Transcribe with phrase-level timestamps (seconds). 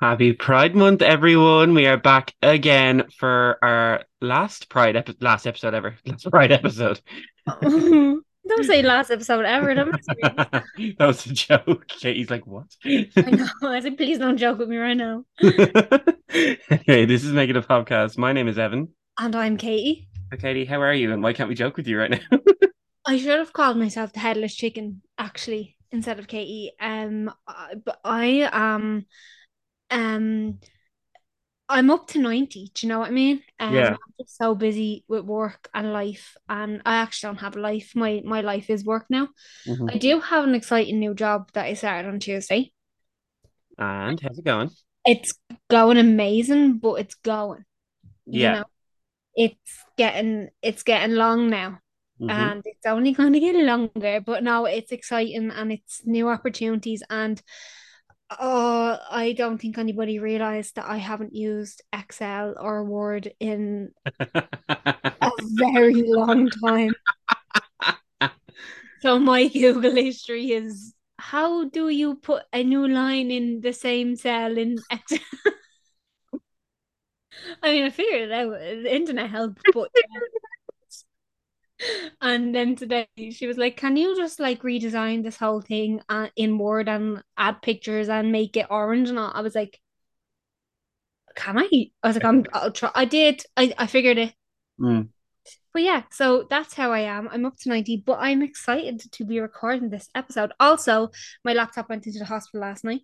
[0.00, 1.74] Happy Pride Month, everyone.
[1.74, 5.96] We are back again for our last Pride epi- last episode ever.
[6.06, 7.00] Last Pride episode.
[7.60, 8.24] Don't
[8.64, 9.74] say last episode ever.
[9.74, 10.64] That,
[10.98, 11.88] that was a joke.
[11.88, 12.66] Katie's like, what?
[12.84, 13.48] I know.
[13.64, 15.24] I said, please don't joke with me right now.
[15.42, 18.16] anyway, this is Make It A Popcast.
[18.16, 18.88] My name is Evan.
[19.18, 20.08] And I'm Katie.
[20.38, 21.12] Katie, how are you?
[21.12, 22.38] And why can't we joke with you right now?
[23.04, 26.72] I should have called myself the headless chicken, actually, instead of Katie.
[26.80, 27.30] Um,
[27.84, 29.06] but I am, um,
[31.68, 32.70] I'm up to 90.
[32.74, 33.42] Do you know what I mean?
[33.60, 33.96] Um, Yeah.
[34.06, 37.92] I'm just so busy with work and life, and I actually don't have a life.
[37.94, 39.28] My my life is work now.
[39.66, 39.88] Mhm.
[39.92, 42.72] I do have an exciting new job that I started on Tuesday.
[43.78, 44.70] And how's it going?
[45.04, 45.32] It's
[45.70, 47.64] going amazing, but it's going.
[48.32, 48.50] you Yeah.
[48.50, 48.64] know
[49.36, 51.80] it's getting it's getting long now
[52.18, 52.52] Mhm.
[52.52, 57.02] and it's only going to get longer but no it's exciting and it's new opportunities
[57.10, 57.42] and
[58.30, 63.90] oh I don't think anybody realized that I haven't used Excel or Word in
[64.20, 64.28] a
[65.42, 66.94] very long time
[69.00, 74.16] so my Google history is how do you put a new line in the same
[74.16, 75.18] cell in Excel
[77.62, 78.50] I mean, I figured it out.
[78.50, 79.90] The internet helped, but.
[82.20, 86.28] And then today she was like, "Can you just like redesign this whole thing uh,
[86.36, 89.30] in Word and add pictures and make it orange?" And all?
[89.32, 89.80] I was like,
[91.36, 92.44] "Can I?" I was like, "I'm.
[92.52, 93.42] I'll try." I did.
[93.56, 94.34] I I figured it.
[94.80, 95.08] Mm.
[95.72, 97.28] But yeah, so that's how I am.
[97.30, 100.52] I'm up to 90, but I'm excited to be recording this episode.
[100.58, 101.10] Also,
[101.44, 103.02] my laptop went into the hospital last night.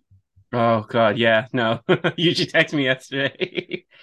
[0.51, 1.79] Oh God, yeah, no.
[2.17, 3.85] you should text me yesterday.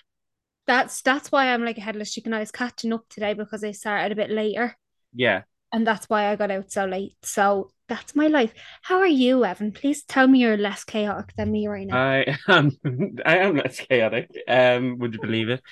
[0.72, 2.32] That's that's why I'm like a headless chicken.
[2.32, 4.74] I was catching up today because I started a bit later.
[5.14, 5.42] yeah.
[5.72, 7.16] and that's why I got out so late.
[7.22, 8.52] So that's my life.
[8.82, 9.72] How are you, Evan?
[9.72, 11.96] Please tell me you're less chaotic than me right now.
[11.96, 12.70] I am
[13.26, 14.30] I am less chaotic.
[14.48, 15.62] Um, would you believe it?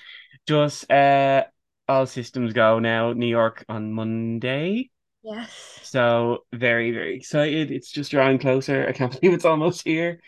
[0.46, 1.44] Just uh
[1.88, 3.12] all systems go now.
[3.14, 4.90] New York on Monday.
[5.22, 5.78] yes.
[5.82, 7.70] So very, very excited.
[7.70, 8.86] It's just drawing closer.
[8.88, 10.20] I can't believe it's almost here.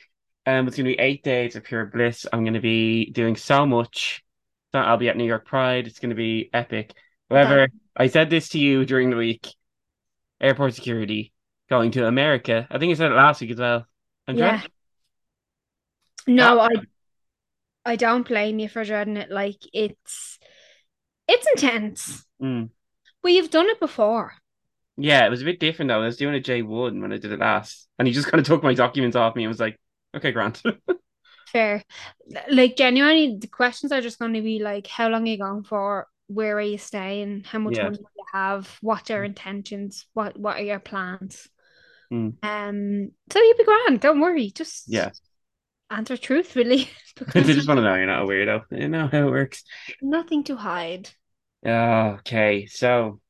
[0.47, 2.27] Um, it's gonna be eight days of pure bliss.
[2.33, 4.23] I'm gonna be doing so much.
[4.75, 5.87] I'll be at New York Pride.
[5.87, 6.95] It's gonna be epic.
[7.31, 9.49] However, I said this to you during the week.
[10.41, 11.33] Airport security
[11.69, 12.67] going to America.
[12.71, 13.87] I think I said it last week as well.
[14.27, 14.63] I'm Yeah.
[16.27, 16.69] No, I
[17.85, 19.31] I don't blame you for dreading it.
[19.31, 20.39] Like it's
[21.29, 22.25] it's intense.
[22.43, 22.71] Mm.
[23.23, 24.35] But you've done it before.
[24.97, 26.03] Yeah, it was a bit different though.
[26.03, 28.47] I was doing a J1 when I did it last, and he just kind of
[28.47, 29.81] took my documents off me and was like,
[30.15, 30.63] "Okay, Grant."
[31.53, 31.85] Fair.
[32.51, 35.65] Like genuinely, the questions are just going to be like, how long are you going
[35.65, 36.09] for?
[36.29, 37.45] Where are you staying?
[37.45, 37.83] How much Yeah.
[37.83, 38.79] money do you have?
[38.81, 40.07] What's your intentions?
[40.15, 41.49] What What are your plans?
[42.11, 42.37] Mm.
[42.43, 43.13] Um.
[43.33, 44.01] So you'll be grand.
[44.01, 44.51] Don't worry.
[44.51, 45.11] Just yeah,
[45.91, 46.91] answer truthfully
[47.35, 48.65] they because just want to know you're not a weirdo.
[48.71, 49.65] You know how it works.
[50.03, 51.11] nothing to hide.
[51.65, 53.21] Okay, so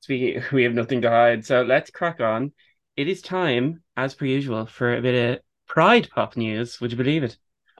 [0.00, 1.46] speaking, we have nothing to hide.
[1.46, 2.52] So let's crack on.
[2.96, 6.80] It is time, as per usual, for a bit of Pride Pop news.
[6.80, 7.36] Would you believe it?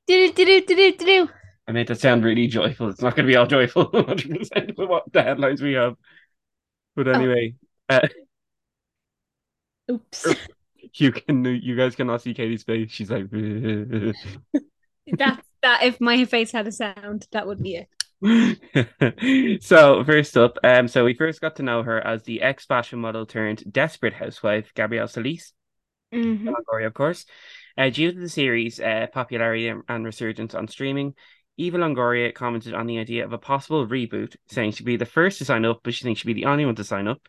[0.06, 1.28] Do do do do do do do.
[1.68, 2.88] I made that sound really joyful.
[2.90, 5.96] It's not going to be all joyful 100% with what the headlines we have.
[6.96, 7.54] But anyway,
[7.88, 8.06] uh,
[9.90, 10.34] Oops.
[10.94, 12.90] you can you guys cannot see Katie's face.
[12.90, 13.30] She's like,
[15.12, 15.82] That's that.
[15.82, 17.88] If my face had a sound, that would be it.
[19.62, 23.26] so first up, um, so we first got to know her as the ex-fashion model
[23.26, 25.52] turned desperate housewife, Gabrielle Solis,
[26.12, 26.44] Mhm.
[26.44, 27.24] Longoria, of course.
[27.76, 31.14] Uh, due to the series' uh, popularity and, resurgence on streaming,
[31.56, 35.38] Eva Longoria commented on the idea of a possible reboot, saying she'd be the first
[35.38, 37.20] to sign up, but she thinks she'd be the only one to sign up.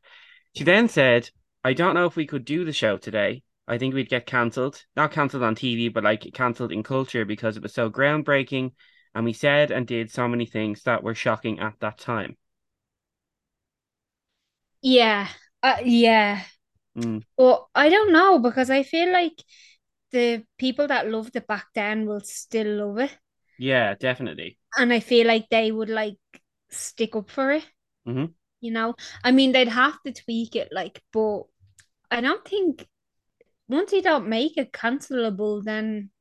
[0.56, 1.30] She then said,
[1.64, 3.44] "I don't know if we could do the show today.
[3.68, 7.58] I think we'd get cancelled, not cancelled on TV, but like cancelled in culture because
[7.58, 8.72] it was so groundbreaking."
[9.16, 12.38] And we said and did so many things that were shocking at that time.
[14.82, 15.28] Yeah.
[15.64, 16.44] Uh, yeah.
[16.98, 17.24] Mm.
[17.38, 19.42] But I don't know because I feel like
[20.14, 23.18] the people that loved it back then will still love it,
[23.58, 24.58] Yeah, definitely.
[24.78, 26.18] and I feel like they would like
[26.70, 27.66] stick up for it.
[28.06, 28.34] Mhm.
[28.62, 31.44] You know, I mean, they'd have to tweak it, like, but
[32.12, 32.88] I don't think
[33.68, 36.12] once you don't make it cancelable, then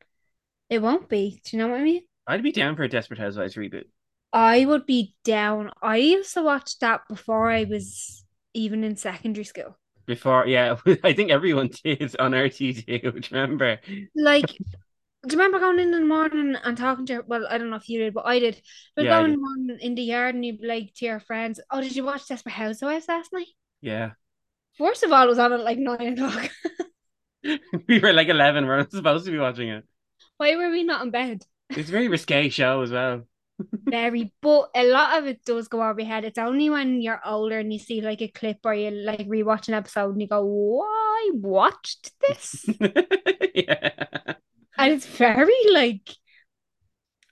[0.71, 1.41] it won't be.
[1.45, 2.03] Do you know what I mean?
[2.27, 3.85] I'd be down for a Desperate Housewives reboot.
[4.33, 5.71] I would be down.
[5.83, 8.25] I used to watch that before I was
[8.55, 9.79] even in secondary school.
[10.06, 13.31] Before, yeah, I think everyone did on RTÉ.
[13.31, 13.81] Remember?
[14.14, 14.56] Like, do
[15.37, 17.22] you remember going in the morning and talking to her?
[17.22, 18.60] Well, I don't know if you did, but I did.
[18.96, 19.40] But Yeah, going did.
[19.60, 22.04] in the in the yard and you'd be like to your friends, "Oh, did you
[22.04, 23.49] watch Desperate Housewives last night?"
[23.81, 24.12] Yeah.
[24.76, 26.50] First of all, it was on at like nine o'clock.
[27.88, 28.66] we were like 11.
[28.66, 29.84] We're not supposed to be watching it.
[30.37, 31.46] Why were we not in bed?
[31.70, 33.26] It's a very risque show as well.
[33.84, 36.25] Very, but a lot of it does go over your head.
[36.25, 39.69] It's only when you're older and you see like a clip or you like rewatch
[39.69, 42.64] an episode and you go, "Why watched this?"
[43.55, 43.90] yeah.
[44.76, 46.11] and it's very like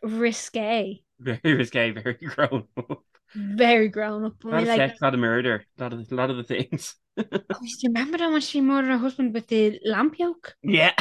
[0.02, 3.04] risque, Very risque, very grown up.
[3.34, 4.44] very grown up.
[4.44, 6.30] A I lot mean, like, sex, a lot of murder, a lot of a lot
[6.30, 6.96] of the things.
[7.52, 10.56] oh, do you remember that when she murdered her husband with the lamp yolk?
[10.62, 10.94] Yeah.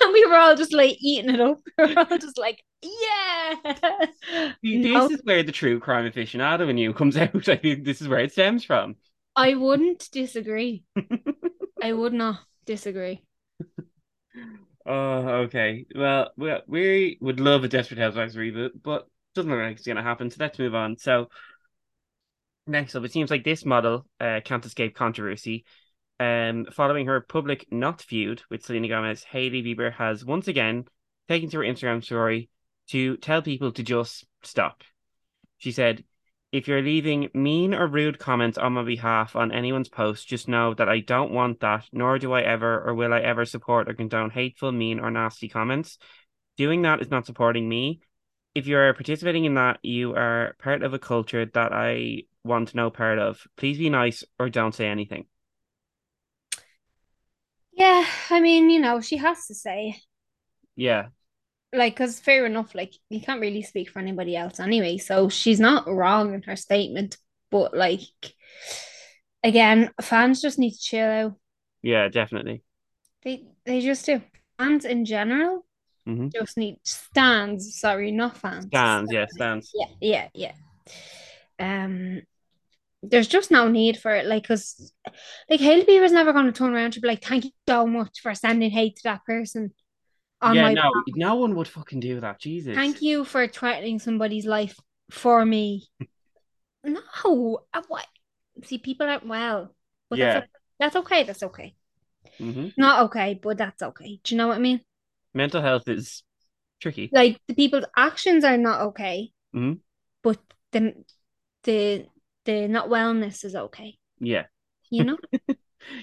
[0.00, 1.58] And we were all just like eating it up.
[1.78, 3.54] We were all just like, yeah.
[4.62, 7.48] This No, is where the true crime aficionado in you comes out.
[7.48, 8.96] I think this is where it stems from.
[9.34, 10.84] I wouldn't disagree.
[11.82, 13.22] I would not disagree.
[14.86, 15.86] Oh, okay.
[15.94, 20.02] Well, we we would love a Desperate Housewives reboot, but doesn't look like it's gonna
[20.02, 20.30] happen.
[20.30, 20.96] So let's move on.
[20.96, 21.28] So
[22.66, 25.64] next up, it seems like this model uh, can't escape controversy.
[26.20, 30.84] Um, following her public not feud with Selena Gomez, Hailey Bieber has once again
[31.30, 32.50] taken to her Instagram story
[32.88, 34.84] to tell people to just stop.
[35.56, 36.04] She said,
[36.52, 40.74] "If you're leaving mean or rude comments on my behalf on anyone's post, just know
[40.74, 43.94] that I don't want that, nor do I ever or will I ever support or
[43.94, 45.96] condone hateful, mean, or nasty comments.
[46.58, 48.02] Doing that is not supporting me.
[48.54, 52.90] If you're participating in that, you are part of a culture that I want no
[52.90, 53.46] part of.
[53.56, 55.24] Please be nice or don't say anything."
[57.72, 60.00] Yeah, I mean, you know, she has to say,
[60.76, 61.08] Yeah,
[61.72, 64.98] like, because fair enough, like, you can't really speak for anybody else anyway.
[64.98, 67.16] So she's not wrong in her statement.
[67.50, 68.00] But, like,
[69.42, 71.36] again, fans just need to chill out.
[71.82, 72.62] yeah, definitely.
[73.22, 74.22] They they just do.
[74.58, 75.64] Fans in general
[76.06, 77.78] hmm just need stands.
[77.80, 78.72] Sorry, not fans.
[78.72, 79.74] Stands, yeah, stands.
[79.74, 80.52] Yeah, yeah, yeah.
[81.58, 82.22] Um,
[83.02, 84.26] there's just no need for it.
[84.26, 84.92] Like, cause
[85.48, 88.20] like Hailey Bieber's never going to turn around to be like, "Thank you so much
[88.22, 89.72] for sending hate to that person
[90.42, 91.04] on Yeah, my no, behalf.
[91.16, 92.40] no one would fucking do that.
[92.40, 92.74] Jesus.
[92.74, 94.78] Thank you for threatening somebody's life
[95.10, 95.88] for me."
[96.82, 98.06] No, uh, what?
[98.64, 99.74] See, people aren't well,
[100.08, 100.32] but Yeah.
[100.34, 100.48] that's
[100.78, 101.24] that's okay.
[101.24, 101.74] That's okay.
[102.38, 104.18] hmm Not okay, but that's okay.
[104.24, 104.80] Do you know what I mean?
[105.34, 106.22] Mental health is
[106.80, 107.10] tricky.
[107.12, 109.80] Like the people's actions are not okay, Mhm.
[110.22, 110.38] but
[110.72, 111.04] the
[111.64, 112.06] the
[112.44, 113.98] the not wellness is okay.
[114.18, 114.44] Yeah.
[114.90, 115.18] You know,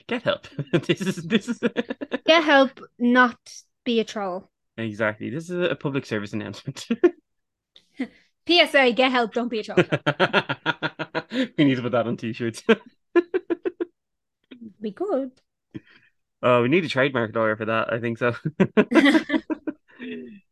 [0.07, 0.47] Get help.
[0.87, 1.59] this is this is
[2.25, 3.37] get help, not
[3.83, 4.49] be a troll.
[4.77, 5.29] exactly.
[5.29, 6.85] This is a public service announcement.
[8.47, 9.77] PSA, get help, don't be a troll.
[11.57, 12.63] we need to put that on t-shirts.
[14.79, 15.31] Be good.
[16.41, 17.91] Oh, we need a trademark lawyer for that.
[17.91, 18.35] I think so.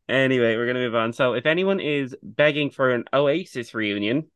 [0.08, 1.14] Anyway, we're gonna move on.
[1.14, 4.30] So, if anyone is begging for an Oasis reunion,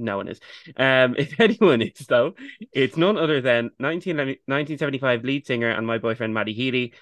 [0.00, 0.40] no one is.
[0.76, 2.34] Um, if anyone is though,
[2.72, 6.92] it's none other than 19, 1975 lead singer and my boyfriend Matty Healy.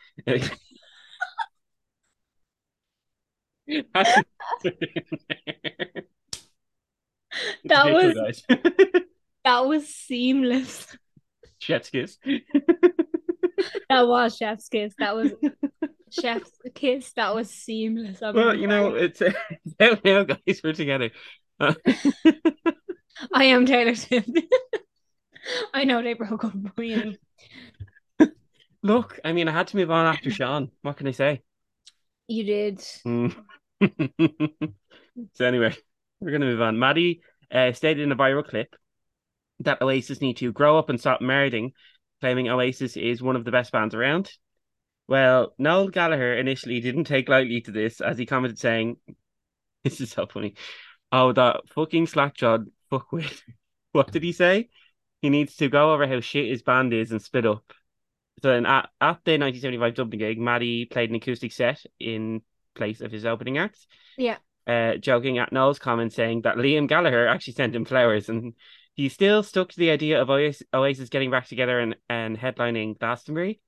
[7.65, 8.43] That was
[9.45, 10.97] that was seamless.
[11.59, 12.19] Chef's kiss.
[13.89, 14.95] That was chef's kiss.
[14.99, 15.33] That was
[16.11, 17.12] chef's kiss.
[17.12, 18.23] That was seamless.
[18.23, 19.21] I'm Well, you know, it's,
[19.81, 20.61] out now, guys.
[20.62, 21.11] We're together.
[23.32, 24.31] I am Taylor Swift.
[25.75, 27.17] I know they broke up, but you
[28.20, 28.29] know,
[28.82, 30.70] look, I mean, I had to move on after Sean.
[30.82, 31.43] What can I say?
[32.29, 32.79] you did.
[33.06, 33.35] Mm.
[35.33, 35.75] so anyway,
[36.21, 36.78] we're gonna move on.
[36.78, 38.76] Matty uh, stated in a viral clip
[39.61, 41.73] that Oasis need to grow up and stop merding,
[42.21, 44.31] claiming Oasis is one of the best bands around.
[45.09, 48.99] Well, Noel Gallagher initially didn't take lightly to this, as he commented saying,
[49.85, 50.54] "This is so funny."
[51.11, 53.40] Oh, that fucking slackjawed fuckwit.
[53.92, 54.68] what did he say?
[55.23, 57.64] He needs to go over how shit his band is and split up.
[58.42, 62.42] So then at, at the 1975 Dublin gig, Matty played an acoustic set in
[62.75, 63.85] place of his opening act,
[64.16, 64.37] Yeah.
[64.66, 68.54] uh, joking at Noel's comment saying that Liam Gallagher actually sent him flowers, and
[68.95, 72.97] he still stuck to the idea of Oasis, Oasis getting back together and, and headlining
[72.99, 73.61] Glastonbury.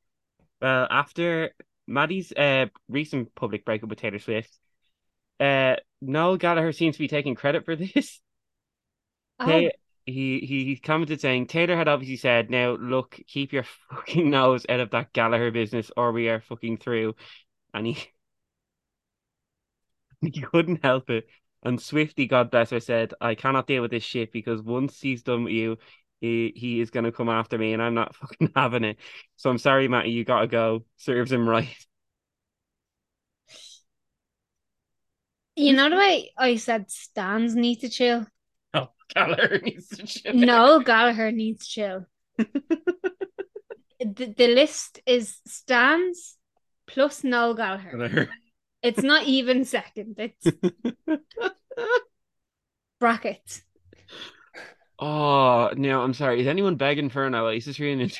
[0.62, 1.50] Well, after
[1.89, 4.57] Matty's uh, recent public breakup with Taylor Swift,
[5.41, 8.21] uh, Noel Gallagher seems to be taking credit for this.
[9.41, 9.71] Oh, Ta- um,
[10.07, 14.81] he he commented saying Taylor had obviously said, "Now look, keep your fucking nose out
[14.81, 17.15] of that Gallagher business, or we are fucking through."
[17.75, 17.99] And he
[20.21, 21.27] he couldn't help it.
[21.63, 25.23] And Swifty, God bless her, said, "I cannot deal with this shit because once he's
[25.23, 25.79] done with you,
[26.21, 28.99] he he is gonna come after me, and I'm not fucking having it.
[29.37, 30.85] So I'm sorry, Matty, you gotta go.
[30.97, 31.69] Serves him right."
[35.57, 38.27] you know the way I said Stans need to chill.
[38.75, 40.35] Oh, Gallagher needs to chill.
[40.35, 42.07] No, Gallagher needs to chill.
[42.39, 46.37] the, the list is Stans
[46.87, 47.91] plus Noel Gallagher.
[47.91, 48.31] Gallagher.
[48.83, 50.17] It's not even second.
[50.19, 50.47] It's
[53.00, 53.62] bracket.
[54.99, 56.41] Oh no, I'm sorry.
[56.41, 58.11] Is anyone begging for an Oasis reunion?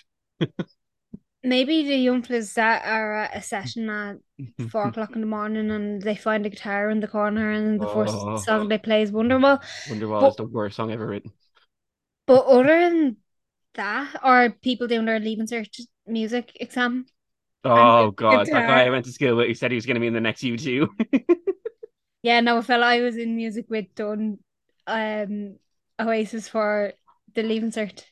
[1.43, 4.17] Maybe the young fellas that are at a session at
[4.71, 7.89] four o'clock in the morning and they find a guitar in the corner and the
[7.89, 8.37] first Oh.
[8.37, 9.63] song they play is Wonderwall.
[9.89, 11.33] Wonderwall But- is the worst song ever written.
[12.27, 13.17] But other than
[13.75, 15.69] that, are people doing their leaving cert
[16.07, 17.07] music exam?
[17.65, 18.67] Oh god, that guitar.
[18.67, 20.21] guy I went to school with he said he was going to be in the
[20.21, 20.89] next U2.
[22.23, 24.39] Yeah, no, a fella I was in music with done
[24.87, 25.57] um
[25.99, 26.93] Oasis for
[27.35, 28.05] the leaving cert.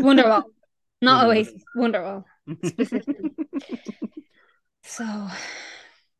[0.00, 0.44] Wonderwall.
[1.02, 1.26] Not.
[1.26, 2.24] Oasis, Wonderwall
[2.64, 3.30] specifically.
[4.84, 5.28] So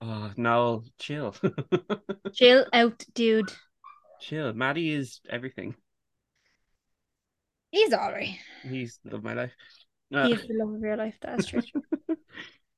[0.00, 1.34] oh no, chill,
[2.32, 3.52] chill out, dude.
[4.20, 4.52] chill.
[4.52, 5.74] Matty is everything.
[7.70, 8.36] He's alright.
[8.62, 9.52] He's the love of my life.
[10.14, 11.62] Uh, He's the love of your life, that's true.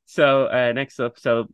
[0.07, 1.49] So uh, next up, so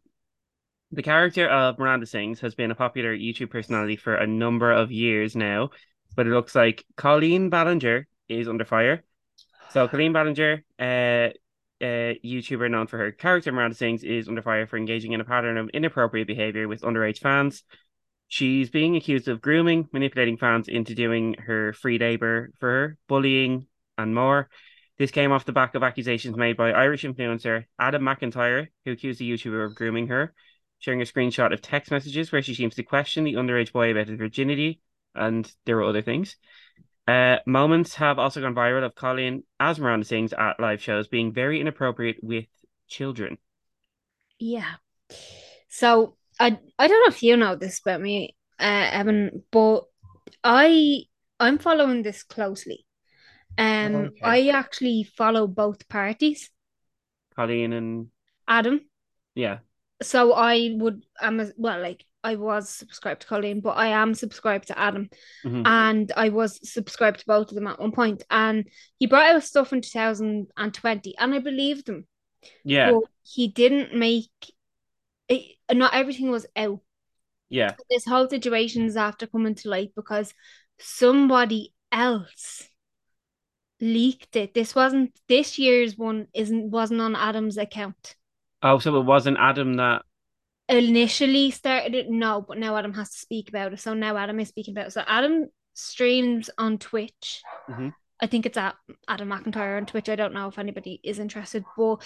[0.93, 4.91] the character of Miranda Sings has been a popular YouTube personality for a number of
[4.93, 5.71] years now,
[6.17, 9.05] but it looks like Colleen Ballinger is under fire.
[9.71, 11.29] So Colleen Ballinger, uh,
[11.81, 15.25] uh, YouTuber known for her character Miranda Sings, is under fire for engaging in a
[15.25, 17.63] pattern of inappropriate behavior with underage fans.
[18.29, 23.67] She's being accused of grooming, manipulating fans into doing her free labor for her, bullying,
[23.99, 24.49] and more.
[24.99, 29.19] This came off the back of accusations made by Irish influencer Adam McIntyre, who accused
[29.19, 30.35] the YouTuber of grooming her,
[30.79, 34.09] sharing a screenshot of text messages where she seems to question the underage boy about
[34.09, 34.81] his virginity,
[35.15, 36.37] and there were other things.
[37.11, 41.33] Uh, moments have also gone viral of Colleen, as Miranda sings at live shows, being
[41.33, 42.45] very inappropriate with
[42.87, 43.37] children.
[44.39, 44.75] Yeah.
[45.69, 49.85] So I I don't know if you know this about me, uh, Evan, but
[50.45, 51.03] I
[51.41, 52.87] I'm following this closely.
[53.59, 54.21] Um, Okay.
[54.23, 56.51] I actually follow both parties,
[57.35, 58.11] Colleen and
[58.47, 58.89] Adam.
[59.35, 59.59] yeah,
[60.03, 64.15] So I would I'm a, well, like I was subscribed to Colleen, but I am
[64.15, 65.09] subscribed to Adam,
[65.45, 65.67] Mhm.
[65.67, 68.23] and I was subscribed to both of them at one point.
[68.31, 72.07] And he brought out stuff in 2020, and I believed him.
[72.65, 74.31] yeah, But he didn't make
[75.29, 75.57] it.
[75.73, 76.81] Not everything was out.
[77.49, 80.33] yeah, this whole situation is after coming to light because
[80.79, 82.69] somebody else
[83.81, 84.55] leaked it.
[84.55, 88.17] This wasn't this year's one isn't wasn't on Adam's account.
[88.63, 90.03] Oh, so it wasn't Adam that.
[90.71, 93.81] Initially started it, no, but now Adam has to speak about it.
[93.81, 94.93] So now Adam is speaking about it.
[94.93, 97.43] So Adam streams on Twitch.
[97.69, 97.93] Mhm.
[98.23, 98.77] I think it's at
[99.09, 100.09] Adam McIntyre on Twitch.
[100.09, 101.97] I don't know if anybody is interested, but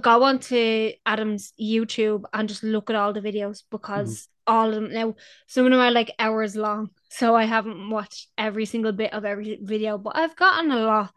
[0.00, 4.74] go on to Adam's YouTube and just look at all the videos because all of
[4.74, 5.14] them now
[5.46, 6.90] some of them are like hours long.
[7.10, 11.12] So I haven't watched every single bit of every video, but I've gotten a lot.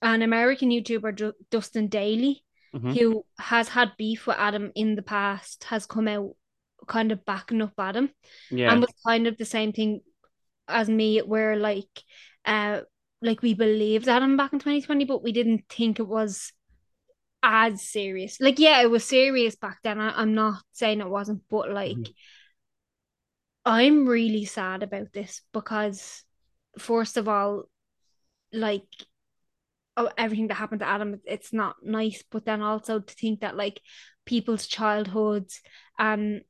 [0.00, 2.98] An American YouTuber, Dustin Dailey, Mhm.
[2.98, 6.36] who has had beef with Adam in the past, has come out
[6.86, 8.10] kind of backing up Adam
[8.50, 10.00] Yeah, and was kind of the same thing
[10.68, 12.04] as me, where like
[12.44, 12.82] uh
[13.22, 16.52] like we believed Adam back in 2020, but we didn't think it was
[17.42, 18.40] as serious.
[18.40, 20.00] Like, yeah, it was serious back then.
[20.00, 22.14] I, I'm not saying it wasn't, but like Mhm.
[23.64, 26.24] I'm really sad about this because
[26.78, 27.64] first of all,
[28.52, 28.88] like
[29.98, 32.22] oh, everything that happened to Adam, it's not nice.
[32.30, 33.80] But then also to think that like
[34.24, 35.60] people's childhoods
[35.98, 36.42] and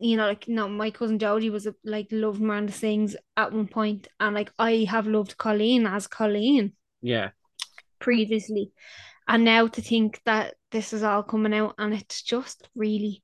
[0.00, 4.06] you know, like no, my cousin Jodie was like loved Miranda Sings at one point,
[4.20, 7.30] and like I have loved Colleen as Colleen yeah,
[7.98, 8.70] previously,
[9.26, 13.22] and now to think that this is all coming out and it's just really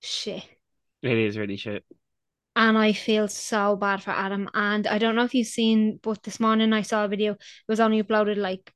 [0.00, 0.44] shit.
[1.02, 1.84] it is really shit.
[2.56, 4.48] And I feel so bad for Adam.
[4.54, 7.32] And I don't know if you've seen, but this morning I saw a video.
[7.32, 8.72] It was only uploaded like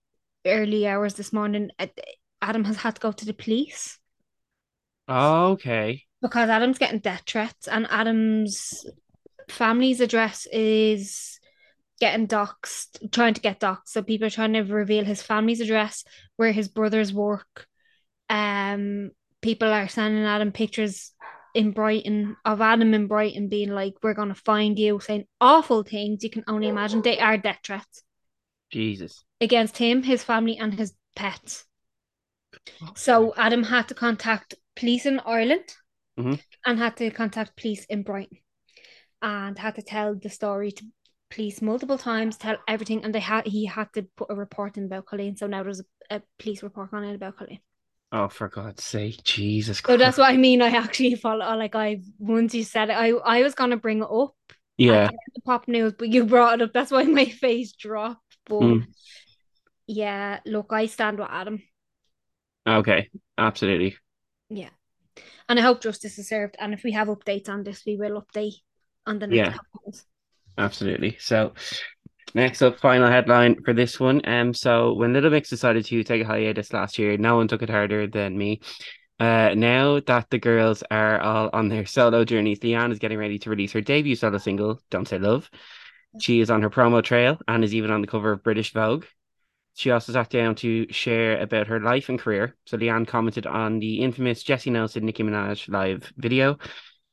[0.47, 1.71] early hours this morning.
[1.79, 1.87] Uh,
[2.41, 3.99] Adam has had to go to the police
[5.09, 8.85] Okay, because Adam's getting death threats, and Adam's
[9.49, 11.41] family's address is
[11.99, 13.89] getting doxxed, trying to get doxxed.
[13.89, 16.05] So people are trying to reveal his family's address,
[16.37, 17.67] where his brothers work.
[18.29, 21.13] Um, people are sending Adam pictures
[21.55, 26.23] in Brighton of Adam in Brighton being like, "We're gonna find you," saying awful things.
[26.23, 28.03] You can only imagine they are death threats
[28.71, 29.25] Jesus.
[29.41, 31.65] against him, his family, and his pets.
[32.97, 35.75] So Adam had to contact police in Ireland
[36.19, 36.41] Mhm.
[36.67, 38.39] and had to contact police in Brighton
[39.23, 40.85] and had to tell the story to
[41.31, 44.85] police multiple times, tell everything, and they had he had to put a report in
[44.85, 45.37] about Colleen.
[45.37, 47.61] So now there's a, a police report on it about Colleen.
[48.11, 49.99] Oh, for God's sake, Jesus Christ.
[49.99, 50.63] So that's what I mean.
[50.63, 54.09] I actually follow like I once you said it, I I was gonna bring it
[54.11, 54.35] up
[54.79, 56.73] yeah, the pop news, but you brought it up.
[56.73, 58.28] That's why my face dropped.
[58.49, 58.87] But Mm.
[59.87, 61.63] yeah, look, I stand with Adam.
[62.67, 63.97] okay, absolutely.
[64.51, 64.71] Yeah.
[65.49, 66.57] And I hope justice is served.
[66.59, 68.57] And if we have updates on this, we will update
[69.07, 69.95] on the next Yeah.
[70.59, 71.17] Absolutely.
[71.19, 71.53] So
[72.35, 74.21] next up, final headline for this one.
[74.29, 77.63] Um, so when Little Mix decided to take a hiatus last year, no one took
[77.63, 78.61] it harder than me.
[79.21, 83.39] Uh, now that the girls are all on their solo journeys, Leigh-Anne is getting ready
[83.41, 85.51] to release her debut solo single, Don't Say Love.
[86.19, 89.05] She is on her promo trail and is even on the cover of British Vogue.
[89.75, 92.57] She also sat down to share about her life and career.
[92.67, 96.59] So Leigh-Anne commented on the infamous Jesy Nelson Nicki Minaj live video,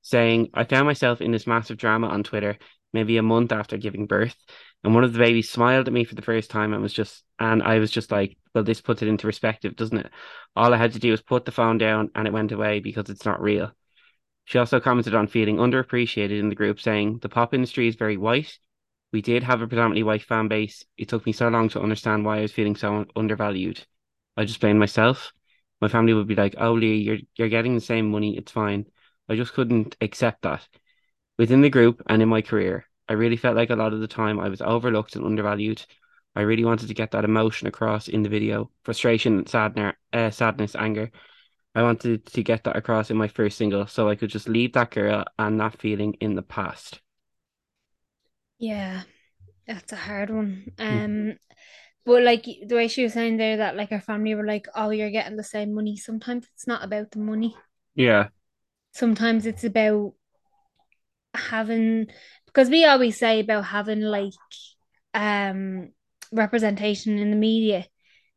[0.01, 2.57] saying, I found myself in this massive drama on Twitter
[2.95, 4.35] maybe a month after giving birth.
[4.83, 7.23] And one of the babies smiled at me for the first time and was just
[7.37, 10.09] and I was just like, well, this puts it into perspective, doesn't it?
[10.55, 13.09] All I had to do was put the phone down and it went away because
[13.09, 13.71] it's not real.
[14.45, 18.15] She also commented on feeling underappreciated in the group, saying the pop industry is very
[18.15, 18.57] white.
[19.11, 20.83] We did have a predominantly white fan base.
[20.97, 23.85] It took me so long to understand why I was feeling so undervalued.
[24.37, 25.33] I just blamed myself.
[25.81, 28.37] My family would be like, "Oh, Lee, you're you're getting the same money.
[28.37, 28.85] It's fine."
[29.29, 30.67] I just couldn't accept that.
[31.37, 34.07] Within the group and in my career, I really felt like a lot of the
[34.07, 35.85] time I was overlooked and undervalued.
[36.35, 40.75] I really wanted to get that emotion across in the video frustration, sadness, uh, sadness,
[40.75, 41.11] anger.
[41.75, 44.73] I wanted to get that across in my first single so I could just leave
[44.73, 47.01] that girl and that feeling in the past.
[48.59, 49.03] Yeah,
[49.67, 50.71] that's a hard one.
[50.91, 51.05] Mm.
[51.31, 51.37] Um,
[52.05, 54.91] but like the way she was saying there that like her family were like, "Oh,
[54.91, 57.55] you're getting the same money." Sometimes it's not about the money.
[57.95, 58.29] Yeah.
[58.93, 60.15] Sometimes it's about
[61.33, 62.07] having
[62.45, 64.31] because we always say about having like
[65.13, 65.89] um
[66.31, 67.85] representation in the media,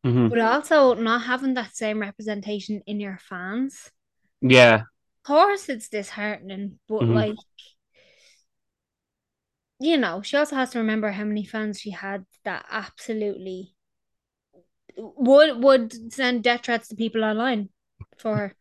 [0.04, 3.90] hmm but also not having that same representation in your fans.
[4.40, 4.84] Yeah.
[5.24, 7.14] Of course, it's disheartening, but Mhm.
[7.14, 7.36] like
[9.80, 13.74] you know, she also has to remember how many fans she had that absolutely
[14.96, 17.68] would would send death threats to people online
[18.18, 18.54] for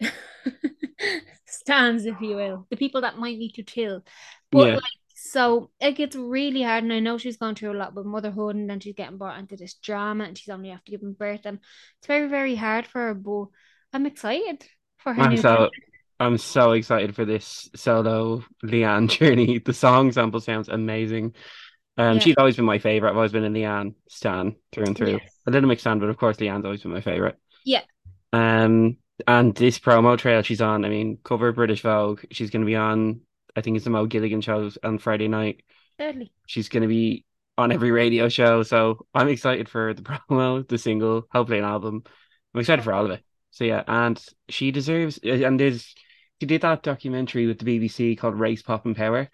[0.00, 0.08] her.
[1.46, 4.02] Stands, if you will, the people that might need to chill.
[4.50, 4.74] But Yeah.
[4.74, 4.82] like,
[5.14, 8.56] so it gets really hard, and I know she's gone through a lot with motherhood,
[8.56, 11.58] and then she's getting brought into this drama, and she's only after giving birth, and
[11.98, 13.14] it's very, very hard for her.
[13.14, 13.46] But
[13.92, 14.64] I'm excited
[14.98, 15.70] for her I'm new so
[16.20, 19.58] I'm so excited for this solo Leigh-Anne journey.
[19.58, 21.34] The song sample sounds amazing.
[21.96, 22.18] Um, Yeah.
[22.20, 23.10] she's always been my favorite.
[23.10, 25.12] I've always been a Leigh-Anne stan through and through.
[25.12, 25.36] Yes.
[25.46, 27.36] A little mixed stan, but of course Leigh-Anne's always been my favorite.
[27.64, 27.82] Yeah.
[28.32, 32.20] Um, and this promo trail she's on, I mean, cover British Vogue.
[32.30, 33.20] She's going to be on,
[33.56, 35.62] I think it's the Mo Gilligan shows on Friday night.
[35.98, 36.32] Deadly.
[36.46, 37.24] She's going to be
[37.58, 38.62] on every radio show.
[38.62, 42.02] So I'm excited for the promo, the single, hopefully an album.
[42.54, 43.22] I'm excited for all of it.
[43.52, 45.18] So yeah, and she deserves.
[45.18, 45.94] And there's
[46.40, 49.28] she did that documentary with the BBC called Race Pop and Power,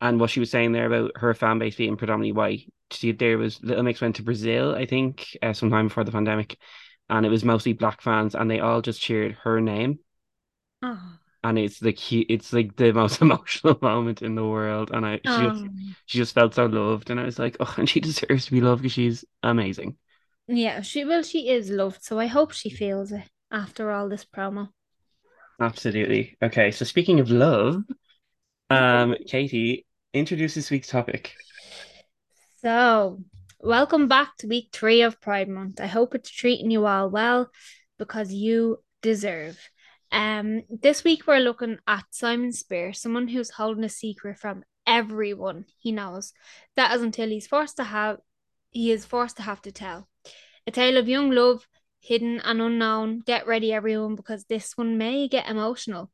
[0.00, 2.72] and what she was saying there about her fan base being predominantly white.
[2.90, 6.58] She there was Little Mix went to Brazil, I think, uh, sometime before the pandemic,
[7.08, 10.00] and it was mostly black fans, and they all just cheered her name,
[10.82, 11.18] Oh.
[11.44, 15.20] and it's like he, it's like the most emotional moment in the world, and I
[15.24, 15.68] she just, Oh.
[16.06, 18.60] she just felt so loved, and I was like, oh, and she deserves to be
[18.60, 19.96] loved because she's amazing.
[20.48, 24.24] Yeah, she well, she is loved, so I hope she feels it after all this
[24.24, 24.70] promo.
[25.60, 26.36] Absolutely.
[26.42, 27.82] Okay, so speaking of love,
[28.70, 31.34] um, Katie, introduce this week's topic.
[32.60, 33.22] So,
[33.60, 35.80] welcome back to week three of Pride Month.
[35.80, 37.50] I hope it's treating you all well
[37.98, 39.58] because you deserve.
[40.12, 45.64] Um, this week we're looking at Simon Spier, someone who's holding a secret from everyone
[45.78, 46.32] he knows.
[46.76, 48.18] That is until he's forced to have
[48.70, 50.08] he is forced to have to tell.
[50.66, 51.66] A tale of young love,
[52.06, 53.20] hidden and unknown.
[53.20, 56.10] Get ready, everyone, because this one may get emotional.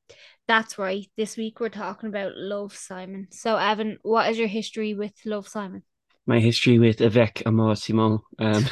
[0.48, 1.06] That's right.
[1.16, 3.28] This week we're talking about Love Simon.
[3.30, 5.82] So, Evan, what is your history with Love Simon?
[6.26, 8.20] My history with Avec Amour Simon.
[8.38, 8.64] Um,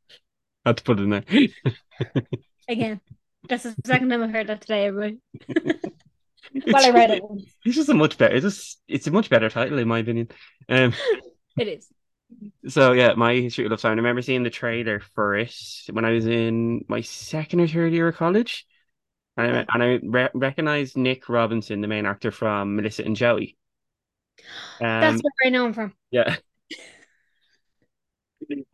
[0.66, 1.24] had to put it in there.
[2.68, 3.00] Again,
[3.48, 5.18] that's the second time I've heard that today, everybody.
[6.66, 7.44] well, I read it once.
[7.64, 8.34] It's just a much better.
[8.34, 10.28] It's just, it's a much better title in my opinion.
[10.68, 10.92] Um,
[11.58, 11.88] It is.
[12.68, 13.98] So yeah, my history of Love Simon.
[13.98, 15.54] I remember seeing the trailer for it
[15.90, 18.66] when I was in my second or third year of college,
[19.36, 23.56] and I, and I re- recognized Nick Robinson, the main actor from Melissa and Joey.
[24.80, 25.94] Um, That's where I know him from.
[26.10, 26.36] Yeah.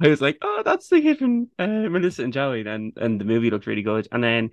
[0.00, 3.24] I was like, oh, that's the kid from uh, Melissa and Joey, and and the
[3.24, 4.06] movie looked really good.
[4.12, 4.50] And then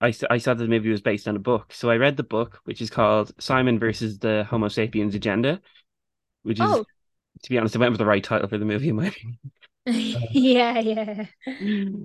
[0.00, 2.60] I saw that the movie was based on a book, so I read the book,
[2.64, 5.60] which is called Simon versus the Homo Sapiens Agenda,
[6.42, 6.84] which is, Oh,
[7.42, 9.38] to be honest, I went with the right title for the movie in my opinion.
[10.32, 11.26] yeah, yeah.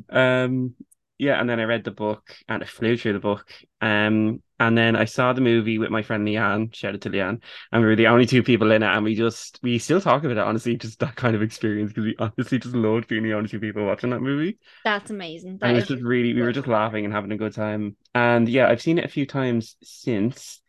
[0.09, 0.75] Um,
[1.17, 3.49] Yeah, and then I read the book and I flew through the book.
[3.81, 7.41] Um, and then I saw the movie with my friend Leanne, shout out to Leanne,
[7.71, 10.23] and we were the only two people in it, and we just we still talk
[10.23, 13.33] about it, honestly, just that kind of experience because we honestly just loved being the
[13.33, 14.57] only two people watching that movie.
[14.83, 15.57] That's amazing.
[15.59, 17.95] That And it was just really we were just laughing and having a good time.
[18.13, 20.61] And yeah, I've seen it a few times since.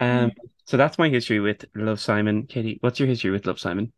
[0.00, 0.50] Um, Mhm.
[0.66, 2.46] so that's my history with Love Simon.
[2.46, 3.92] Katie, what's your history with Love Simon?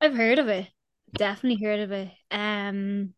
[0.00, 0.68] I've heard of it.
[1.12, 2.10] Definitely heard of it.
[2.30, 3.14] Um,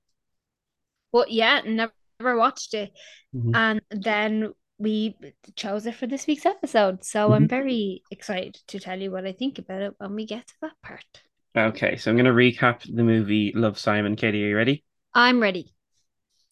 [1.12, 1.92] but yeah, never
[2.36, 2.92] watched it.
[3.34, 3.54] Mhm.
[3.54, 5.16] And then we
[5.56, 7.04] chose it for this week's episode.
[7.04, 7.50] So I'm Mhm.
[7.50, 10.80] very excited to tell you what I think about it when we get to that
[10.82, 11.22] part.
[11.56, 14.16] Okay, so I'm gonna recap the movie Love Simon.
[14.16, 14.84] Katie, are you ready?
[15.12, 15.74] I'm ready.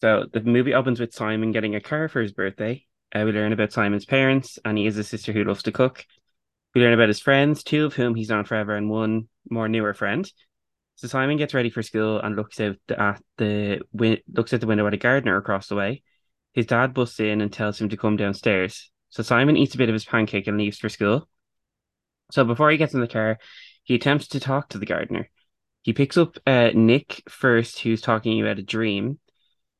[0.01, 2.85] So the movie opens with Simon getting a car for his birthday.
[3.13, 6.05] Uh, we learn about Simon's parents, and he has a sister who loves to cook.
[6.75, 9.93] We learn about his friends, two of whom he's known forever, and one more newer
[9.93, 10.31] friend.
[10.95, 14.67] So Simon gets ready for school and looks out at the win- looks at the
[14.67, 16.03] window at a gardener across the way.
[16.53, 18.91] His dad busts in and tells him to come downstairs.
[19.09, 21.27] So Simon eats a bit of his pancake and leaves for school.
[22.31, 23.39] So before he gets in the car,
[23.83, 25.29] he attempts to talk to the gardener.
[25.81, 29.19] He picks up uh, Nick first, who's talking about a dream.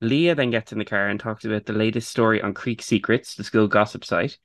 [0.01, 3.35] Leah then gets in the car and talks about the latest story on Creek Secrets,
[3.35, 4.37] the school gossip site.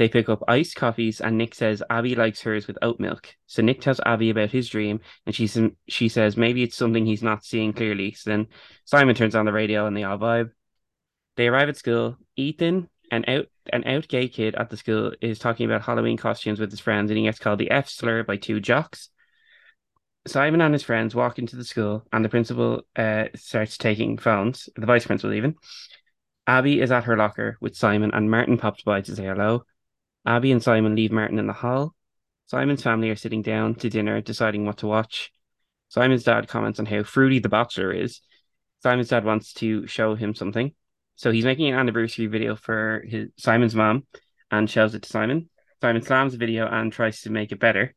[0.00, 3.36] They pick up iced coffees, and Nick says Abby likes hers with oat milk.
[3.46, 5.46] So Nick tells Abby about his dream, and she
[5.88, 8.14] she says maybe it's something he's not seeing clearly.
[8.14, 8.46] So then
[8.86, 10.52] Simon turns on the radio, and they all vibe.
[11.36, 12.16] They arrive at school.
[12.34, 16.60] Ethan, an out an out gay kid at the school, is talking about Halloween costumes
[16.60, 19.10] with his friends, and he gets called the F slur by two jocks.
[20.26, 24.70] Simon and his friends walk into the school, and the principal uh, starts taking phones,
[24.76, 25.56] the vice principal even.
[26.46, 29.66] Abby is at her locker with Simon, and Martin pops by to say hello.
[30.26, 31.94] Abby and Simon leave Martin in the hall.
[32.46, 35.30] Simon's family are sitting down to dinner, deciding what to watch.
[35.88, 38.20] Simon's dad comments on how fruity the bachelor is.
[38.82, 40.72] Simon's dad wants to show him something.
[41.16, 44.06] So he's making an anniversary video for his Simon's mom
[44.50, 45.48] and shows it to Simon.
[45.80, 47.94] Simon slams the video and tries to make it better.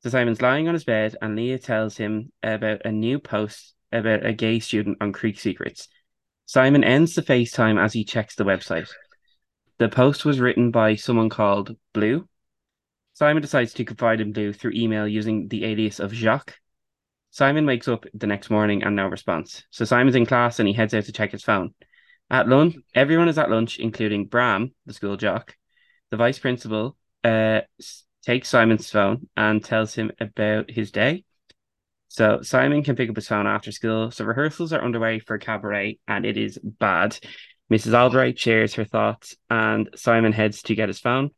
[0.00, 4.24] So Simon's lying on his bed, and Leah tells him about a new post about
[4.24, 5.88] a gay student on Creek Secrets.
[6.46, 8.88] Simon ends the FaceTime as he checks the website.
[9.78, 12.28] The post was written by someone called Blue.
[13.12, 16.58] Simon decides to confide in Blue through email using the alias of Jacques.
[17.30, 19.64] Simon wakes up the next morning and no response.
[19.70, 21.74] So Simon's in class and he heads out to check his phone.
[22.30, 25.54] At lunch, everyone is at lunch, including Bram, the school jock.
[26.10, 27.60] The vice principal uh,
[28.22, 31.24] takes Simon's phone and tells him about his day.
[32.08, 34.10] So Simon can pick up his phone after school.
[34.10, 37.18] So rehearsals are underway for cabaret, and it is bad.
[37.70, 37.92] Mrs.
[37.92, 41.30] Albright shares her thoughts, and Simon heads to get his phone.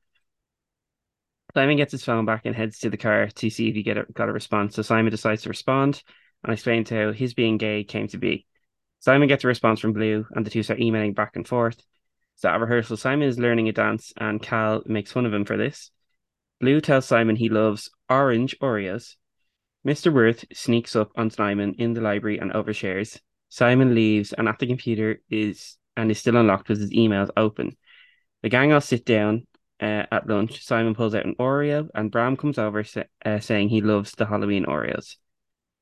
[1.54, 3.98] Simon gets his phone back and heads to the car to see if he get
[3.98, 4.76] a, got a response.
[4.76, 6.02] So Simon decides to respond
[6.44, 8.46] and explains how his being gay came to be.
[9.00, 11.82] Simon gets a response from Blue, and the two start emailing back and forth.
[12.36, 15.56] So at rehearsal, Simon is learning a dance, and Cal makes fun of him for
[15.56, 15.90] this.
[16.60, 19.16] Blue tells Simon he loves orange Oreos.
[19.86, 20.12] Mr.
[20.12, 23.18] Worth sneaks up on Simon in the library and overshares.
[23.48, 27.76] Simon leaves, and at the computer is and is still unlocked with his emails open.
[28.42, 29.46] The gang all sit down
[29.80, 30.64] uh, at lunch.
[30.64, 34.26] Simon pulls out an Oreo, and Bram comes over sa- uh, saying he loves the
[34.26, 35.16] Halloween Oreos.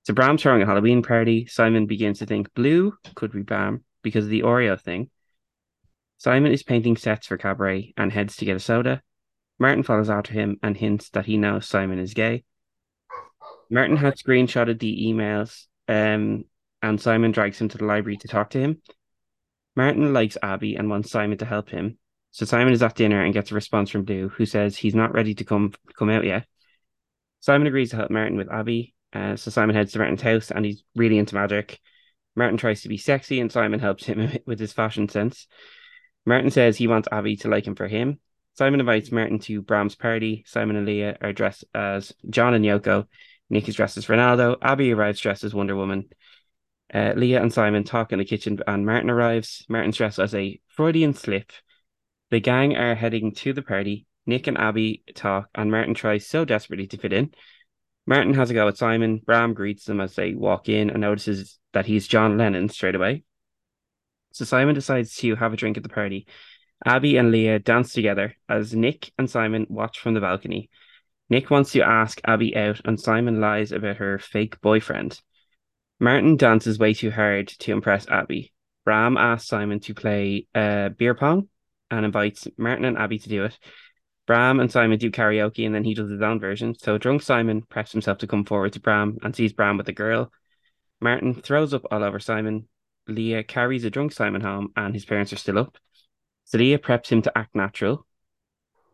[0.04, 1.46] So Bram's throwing a Halloween party.
[1.46, 5.10] Simon begins to think Blue could be Bram because of the Oreo thing.
[6.16, 9.02] Simon is painting sets for cabaret and heads to get a soda.
[9.60, 12.44] Martin follows after him and hints that he knows Simon is gay.
[13.70, 16.44] Martin had screenshotted the emails, um,
[16.82, 18.82] and Simon drags him to the library to talk to him.
[19.78, 21.98] Martin likes Abby and wants Simon to help him.
[22.32, 25.14] So Simon is at dinner and gets a response from Blue, who says he's not
[25.14, 26.48] ready to come come out yet.
[27.38, 28.96] Simon agrees to help Martin with Abby.
[29.12, 31.78] Uh, so Simon heads to Martin's house and he's really into magic.
[32.34, 35.46] Martin tries to be sexy and Simon helps him with his fashion sense.
[36.26, 38.18] Martin says he wants Abby to like him for him.
[38.54, 40.42] Simon invites Martin to Bram's party.
[40.48, 43.06] Simon and Leah are dressed as John and Yoko.
[43.48, 44.56] Nick is dressed as Ronaldo.
[44.60, 46.08] Abby arrives dressed as Wonder Woman.
[46.92, 49.64] Uh, Leah and Simon talk in the kitchen and Martin arrives.
[49.68, 51.52] Martin's dressed as a Freudian slip.
[52.30, 54.06] The gang are heading to the party.
[54.26, 57.32] Nick and Abby talk, and Martin tries so desperately to fit in.
[58.06, 59.20] Martin has a go at Simon.
[59.24, 63.24] Bram greets them as they walk in and notices that he's John Lennon straight away.
[64.32, 66.26] So Simon decides to have a drink at the party.
[66.84, 70.70] Abby and Leah dance together as Nick and Simon watch from the balcony.
[71.28, 75.20] Nick wants to ask Abby out, and Simon lies about her fake boyfriend.
[76.00, 78.52] Martin dances way too hard to impress Abby.
[78.84, 81.48] Bram asks Simon to play uh, beer pong
[81.90, 83.58] and invites Martin and Abby to do it.
[84.26, 86.74] Bram and Simon do karaoke and then he does his own version.
[86.78, 89.92] So drunk Simon preps himself to come forward to Bram and sees Bram with a
[89.92, 90.30] girl.
[91.00, 92.68] Martin throws up all over Simon.
[93.08, 95.78] Leah carries a drunk Simon home and his parents are still up.
[96.44, 98.06] So Leah preps him to act natural.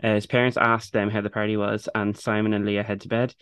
[0.03, 3.09] Uh, his parents ask them how the party was, and Simon and Leah head to
[3.09, 3.35] bed.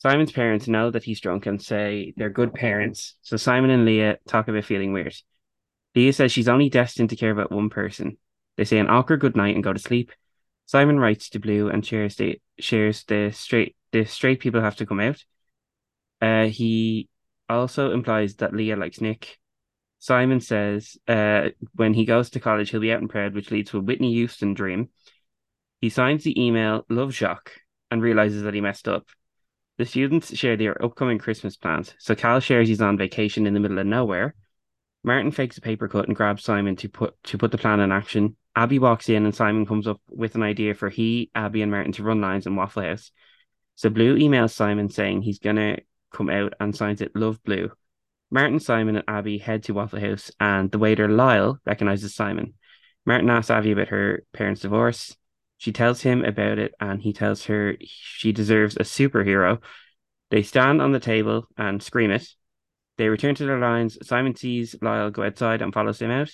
[0.00, 3.16] Simon's parents know that he's drunk and say they're good parents.
[3.20, 5.14] So Simon and Leah talk about feeling weird.
[5.94, 8.16] Leah says she's only destined to care about one person.
[8.56, 10.12] They say an awkward good night and go to sleep.
[10.64, 14.86] Simon writes to Blue and shares the shares the straight the straight people have to
[14.86, 15.22] come out.
[16.22, 17.08] Uh, he
[17.48, 19.38] also implies that Leah likes Nick.
[19.98, 23.70] Simon says uh, when he goes to college, he'll be out and proud, which leads
[23.70, 24.88] to a Whitney Houston dream.
[25.80, 27.60] He signs the email Love Jacques
[27.90, 29.06] and realizes that he messed up.
[29.80, 33.60] The students share their upcoming Christmas plans, so Cal shares he's on vacation in the
[33.60, 34.34] middle of nowhere.
[35.02, 37.90] Martin fakes a paper cut and grabs Simon to put to put the plan in
[37.90, 38.36] action.
[38.54, 41.92] Abby walks in and Simon comes up with an idea for he, Abby, and Martin
[41.92, 43.10] to run lines in Waffle House.
[43.74, 45.78] So Blue emails Simon saying he's gonna
[46.12, 47.72] come out and signs it Love Blue.
[48.30, 52.52] Martin, Simon, and Abby head to Waffle House, and the waiter Lyle recognizes Simon.
[53.06, 55.16] Martin asks Abby about her parents' divorce.
[55.60, 59.60] She tells him about it, and he tells her she deserves a superhero.
[60.30, 62.26] They stand on the table and scream it.
[62.96, 63.98] They return to their lines.
[64.02, 66.30] Simon sees Lyle go outside and follows him out.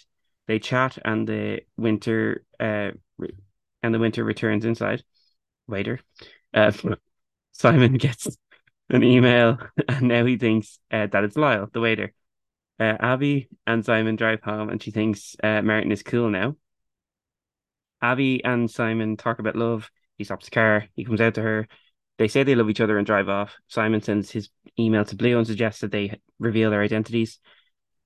[0.47, 2.93] They chat, and the winter, uh,
[3.83, 5.03] and the winter returns inside.
[5.67, 5.99] Waiter,
[6.55, 6.71] uh,
[7.51, 8.29] Simon gets
[8.91, 9.59] an email,
[9.89, 12.13] and now he thinks uh, that it's Lyle, the waiter.
[12.79, 16.55] Uh, Abby and Simon drive home, and she thinks uh, Martin is cool now.
[18.03, 19.91] Abby and Simon talk about love.
[20.19, 20.87] He stops the car.
[20.95, 21.69] He comes out to her.
[22.19, 23.55] They say they love each other and drive off.
[23.69, 27.39] Simon sends his email to Blue and suggests that they reveal their identities.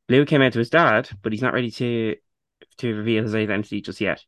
[0.09, 2.17] Blue came out to his dad, but he's not ready to
[2.79, 4.25] to reveal his identity just yet.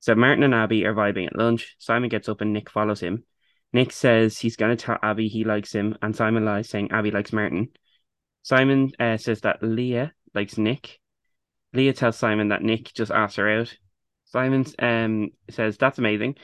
[0.00, 1.76] So Martin and Abby are vibing at lunch.
[1.78, 3.24] Simon gets up and Nick follows him.
[3.72, 7.10] Nick says he's going to tell Abby he likes him, and Simon lies, saying Abby
[7.10, 7.70] likes Martin.
[8.42, 11.00] Simon uh, says that Leah likes Nick.
[11.72, 13.74] Leah tells Simon that Nick just asked her out.
[14.34, 16.34] Simon um, says that's amazing,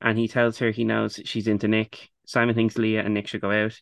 [0.00, 2.08] and he tells her he knows she's into Nick.
[2.24, 3.76] Simon thinks Leah and Nick should go out.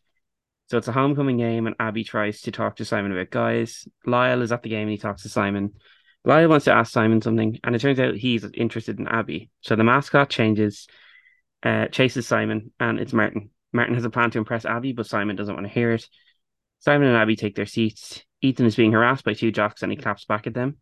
[0.70, 3.86] So it's a homecoming game, and Abby tries to talk to Simon about guys.
[4.06, 5.74] Lyle is at the game and he talks to Simon.
[6.24, 9.50] Lyle wants to ask Simon something, and it turns out he's interested in Abby.
[9.60, 10.86] So the mascot changes,
[11.62, 13.50] uh, chases Simon, and it's Martin.
[13.74, 16.08] Martin has a plan to impress Abby, but Simon doesn't want to hear it.
[16.78, 18.24] Simon and Abby take their seats.
[18.40, 20.78] Ethan is being harassed by two jocks and he claps back at them.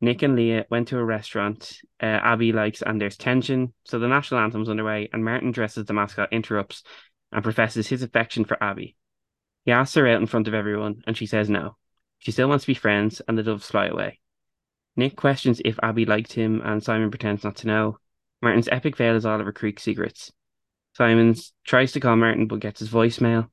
[0.00, 3.72] Nick and Leah went to a restaurant uh, Abby likes, and there's tension.
[3.84, 6.82] So the national anthem's underway, and Martin, dresses the mascot, interrupts
[7.32, 8.96] and professes his affection for Abby.
[9.64, 11.76] He asks her out in front of everyone, and she says no.
[12.18, 14.20] She still wants to be friends, and the doves fly away.
[14.96, 17.98] Nick questions if Abby liked him, and Simon pretends not to know.
[18.40, 20.32] Martin's epic fail is Oliver Creek secrets.
[20.94, 23.48] Simon tries to call Martin but gets his voicemail.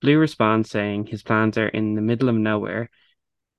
[0.00, 2.90] Blue responds saying his plans are in the middle of nowhere,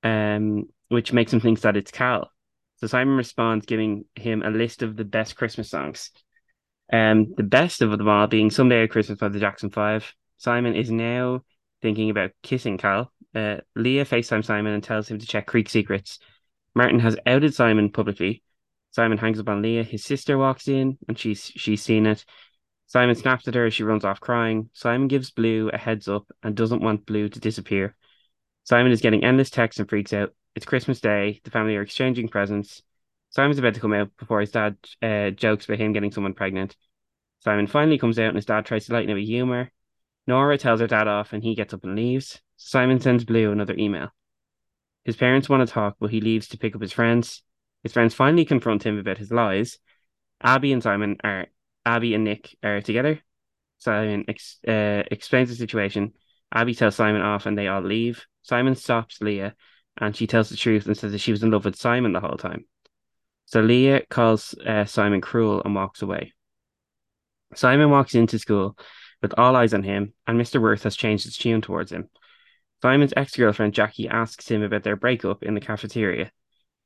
[0.04, 2.32] um, which makes him think that it's Cal.
[2.78, 6.12] So Simon responds, giving him a list of the best Christmas songs.
[6.92, 10.14] Um, the best of them all being Someday at Christmas by the Jackson Five.
[10.38, 11.42] Simon is now
[11.82, 13.12] thinking about kissing Cal.
[13.34, 16.20] Uh, Leah FaceTimes Simon and tells him to check Creek secrets.
[16.74, 18.44] Martin has outed Simon publicly.
[18.92, 19.84] Simon hangs up on Leah.
[19.84, 22.26] His sister walks in and she's she's seen it.
[22.88, 24.70] Simon snaps at her as she runs off crying.
[24.74, 27.96] Simon gives Blue a heads up and doesn't want Blue to disappear.
[28.64, 30.34] Simon is getting endless texts and freaks out.
[30.56, 31.42] It's Christmas Day.
[31.44, 32.82] The family are exchanging presents.
[33.30, 36.78] Simon's about to come out before his dad uh, jokes about him getting someone pregnant.
[37.40, 39.70] Simon finally comes out and his dad tries to lighten it with humor.
[40.28, 42.40] Nora tells her dad off and he gets up and leaves.
[42.56, 44.12] Simon sends Blue another email.
[45.04, 47.44] His parents want to talk, but he leaves to pick up his friends.
[47.84, 49.78] His friends finally confront him about his lies.
[50.42, 51.48] Abby and Simon are
[51.86, 53.20] Abby and Nick are together.
[53.80, 56.14] Simon ex, uh, explains the situation.
[56.54, 58.26] Abby tells Simon off and they all leave.
[58.42, 59.54] Simon stops Leah
[59.98, 62.20] and she tells the truth and says that she was in love with Simon the
[62.20, 62.66] whole time.
[63.46, 66.34] So Leah calls uh, Simon cruel and walks away.
[67.54, 68.78] Simon walks into school
[69.22, 70.62] with all eyes on him, and Mr.
[70.62, 72.10] Worth has changed his tune towards him.
[72.82, 76.32] Simon's ex girlfriend Jackie asks him about their breakup in the cafeteria.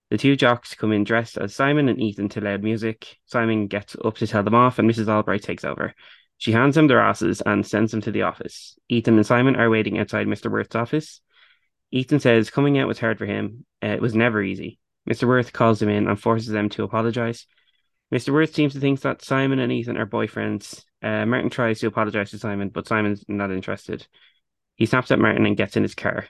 [0.09, 3.17] The two jocks come in dressed as Simon and Ethan to loud music.
[3.25, 5.07] Simon gets up to tell them off, and Mrs.
[5.07, 5.93] Albright takes over.
[6.37, 8.77] She hands him their asses and sends them to the office.
[8.87, 10.49] Ethan and Simon are waiting outside Mr.
[10.49, 11.21] Worth's office.
[11.91, 13.65] Ethan says coming out was hard for him.
[13.83, 14.79] Uh, it was never easy.
[15.09, 15.27] Mr.
[15.27, 17.45] Worth calls him in and forces them to apologize.
[18.13, 18.33] Mr.
[18.33, 20.83] Worth seems to think that Simon and Ethan are boyfriends.
[21.01, 24.05] Uh, Martin tries to apologize to Simon, but Simon's not interested.
[24.75, 26.27] He snaps at Martin and gets in his car.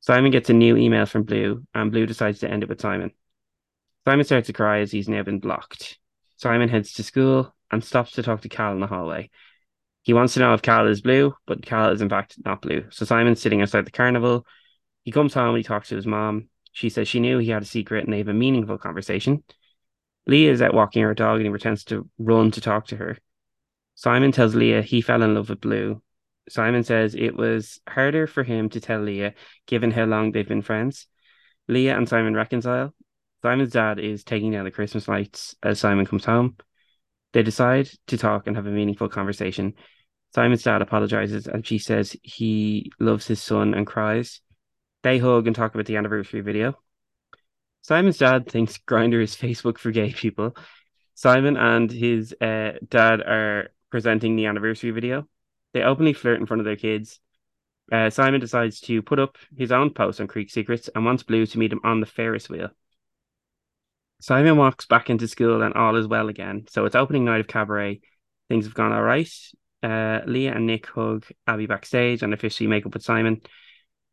[0.00, 3.10] Simon gets a new email from Blue, and Blue decides to end it with Simon.
[4.06, 5.98] Simon starts to cry as he's now been blocked.
[6.36, 9.28] Simon heads to school and stops to talk to Cal in the hallway.
[10.02, 12.84] He wants to know if Cal is blue, but Cal is in fact not blue.
[12.90, 14.46] So Simon's sitting outside the carnival,
[15.04, 16.48] he comes home, and he talks to his mom.
[16.72, 19.42] She says she knew he had a secret and they have a meaningful conversation.
[20.26, 23.18] Leah is out walking her dog and he pretends to run to talk to her.
[23.94, 26.00] Simon tells Leah he fell in love with Blue.
[26.48, 29.34] Simon says it was harder for him to tell Leah
[29.66, 31.08] given how long they've been friends.
[31.66, 32.94] Leah and Simon reconcile.
[33.42, 36.56] Simon's dad is taking down the Christmas lights as Simon comes home.
[37.32, 39.74] They decide to talk and have a meaningful conversation.
[40.34, 44.40] Simon's dad apologizes and she says he loves his son and cries.
[45.02, 46.78] They hug and talk about the anniversary video.
[47.82, 50.56] Simon's dad thinks Grindr is Facebook for gay people.
[51.14, 55.26] Simon and his uh, dad are presenting the anniversary video.
[55.72, 57.20] They openly flirt in front of their kids.
[57.90, 61.46] Uh, Simon decides to put up his own post on Creek Secrets and wants Blue
[61.46, 62.68] to meet him on the Ferris wheel.
[64.20, 66.66] Simon walks back into school and all is well again.
[66.68, 68.00] So it's opening night of Cabaret.
[68.48, 69.30] Things have gone all right.
[69.82, 73.40] Uh, Leah and Nick hug Abby backstage and officially make up with Simon.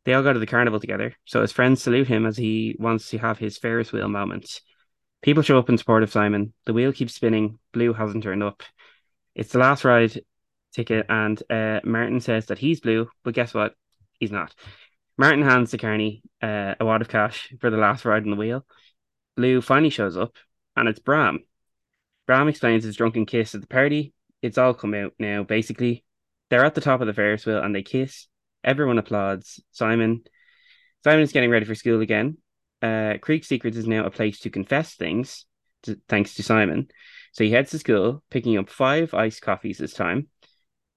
[0.06, 1.14] They all go to the carnival together.
[1.24, 4.60] So his friends salute him as he wants to have his Ferris wheel moment.
[5.20, 6.54] People show up in support of Simon.
[6.64, 7.58] The wheel keeps spinning.
[7.72, 8.62] Blue hasn't turned up.
[9.34, 10.18] It's the last ride
[10.72, 13.74] ticket, and uh, Martin says that he's blue, but guess what?
[14.20, 14.54] He's not.
[15.18, 18.36] Martin hands to Carney uh, a wad of cash for the last ride on the
[18.36, 18.64] wheel.
[19.36, 20.36] Blue finally shows up,
[20.76, 21.40] and it's Bram.
[22.26, 24.14] Bram explains his drunken kiss at the party.
[24.40, 26.04] It's all come out now, basically.
[26.48, 28.28] They're at the top of the Ferris wheel and they kiss.
[28.66, 29.62] Everyone applauds.
[29.70, 30.24] Simon
[31.04, 32.36] Simon is getting ready for school again.
[32.82, 35.46] Uh, Creek Secrets is now a place to confess things,
[35.84, 36.88] to, thanks to Simon.
[37.32, 40.26] So he heads to school, picking up five iced coffees this time.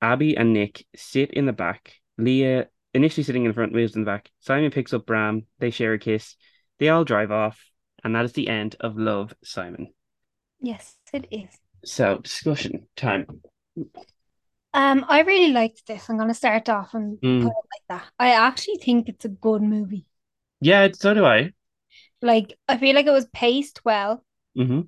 [0.02, 1.94] Abby and Nick sit in the back.
[2.18, 4.30] Leah, initially sitting in front, moves in the back.
[4.40, 5.46] Simon picks up Bram.
[5.60, 6.36] They share a kiss.
[6.80, 7.64] They all drive off.
[8.04, 9.94] And that is the end of Love, Simon.
[10.60, 11.50] Yes, it is.
[11.86, 13.42] So, discussion time.
[14.74, 16.10] Um, I really liked this.
[16.10, 17.40] I'm gonna start off and Mm.
[17.40, 18.12] put it like that.
[18.20, 20.06] I actually think it's a good movie.
[20.62, 21.54] Yeah, so do I.
[22.22, 24.24] Like, I feel like it was paced well.
[24.56, 24.82] hmm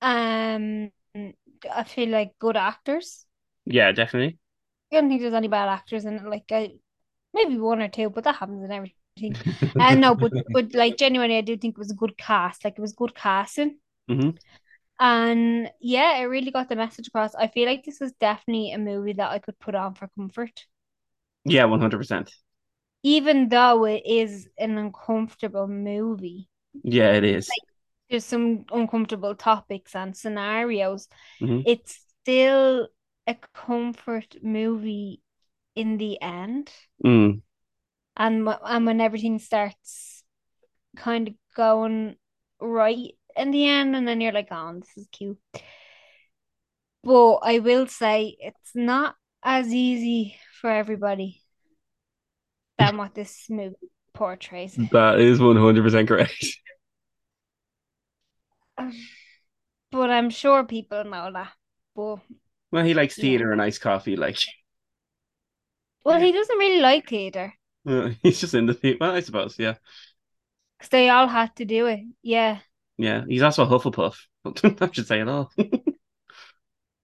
[0.00, 0.90] Um,
[1.70, 3.26] I feel like good actors.
[3.66, 4.38] Yeah, definitely.
[4.92, 6.24] I don't think there's any bad actors in it.
[6.24, 6.72] Like, I,
[7.34, 9.38] maybe one or two, but that happens in everything.
[9.78, 12.64] And no, but but like genuinely, I do think it was a good cast.
[12.64, 13.78] Like, it was good casting.
[14.08, 14.30] hmm
[14.98, 17.34] And yeah, it really got the message across.
[17.34, 20.66] I feel like this is definitely a movie that I could put on for comfort.
[21.44, 22.30] Yeah, 100%.
[23.04, 26.50] Even though it is an uncomfortable movie,
[26.84, 27.50] Yeah, it is.
[28.10, 31.08] there's some uncomfortable topics and scenarios.
[31.40, 31.62] Mhm.
[31.66, 32.88] It's still
[33.26, 35.22] a comfort movie
[35.74, 36.70] in the end.
[37.04, 37.40] Mm.
[38.16, 40.24] And, and when everything starts
[40.96, 42.16] kind of going
[42.60, 45.38] right in the end, and then you're like, oh, this is cute.
[47.02, 51.40] But I will say it's not as easy for everybody
[52.78, 53.76] than what this movie
[54.12, 54.76] portrays.
[54.92, 56.34] That is 100% correct.
[59.92, 61.52] But I'm sure people know that.
[61.94, 62.18] But
[62.72, 63.22] Well, he likes Yeah.
[63.22, 64.16] theater and iced coffee.
[64.16, 64.38] Like,
[66.04, 67.54] well, he doesn't really like theater
[68.22, 68.98] he's just in the theater.
[69.00, 69.74] Well, I suppose, yeah.
[70.78, 72.00] because they all had to do it.
[72.22, 72.58] Yeah.
[72.98, 74.16] Yeah, he's also a Hufflepuff.
[74.80, 75.52] I should say it all.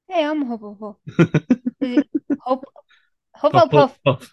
[0.08, 0.96] Hey, I'm Hufflepuff.
[2.40, 2.64] Huff-
[3.36, 3.96] Hufflepuff.
[4.06, 4.30] Hufflepuff.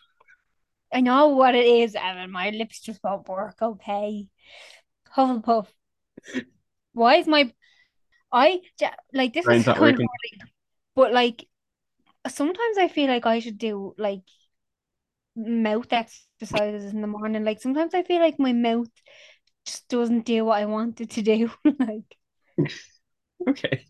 [0.92, 2.32] I know what it is, Evan.
[2.32, 3.62] My lips just won't work.
[3.62, 4.28] Okay.
[5.16, 5.68] Hufflepuff.
[6.94, 7.54] Why is my
[8.32, 8.62] I
[9.14, 10.08] like this Brain's is kind of
[10.96, 11.48] but like
[12.28, 14.22] sometimes I feel like I should do like
[15.36, 17.44] mouth exercises in the morning.
[17.44, 18.90] Like sometimes I feel like my mouth
[19.70, 21.52] just doesn't do what I wanted to do.
[21.80, 22.70] like
[23.48, 23.86] Okay.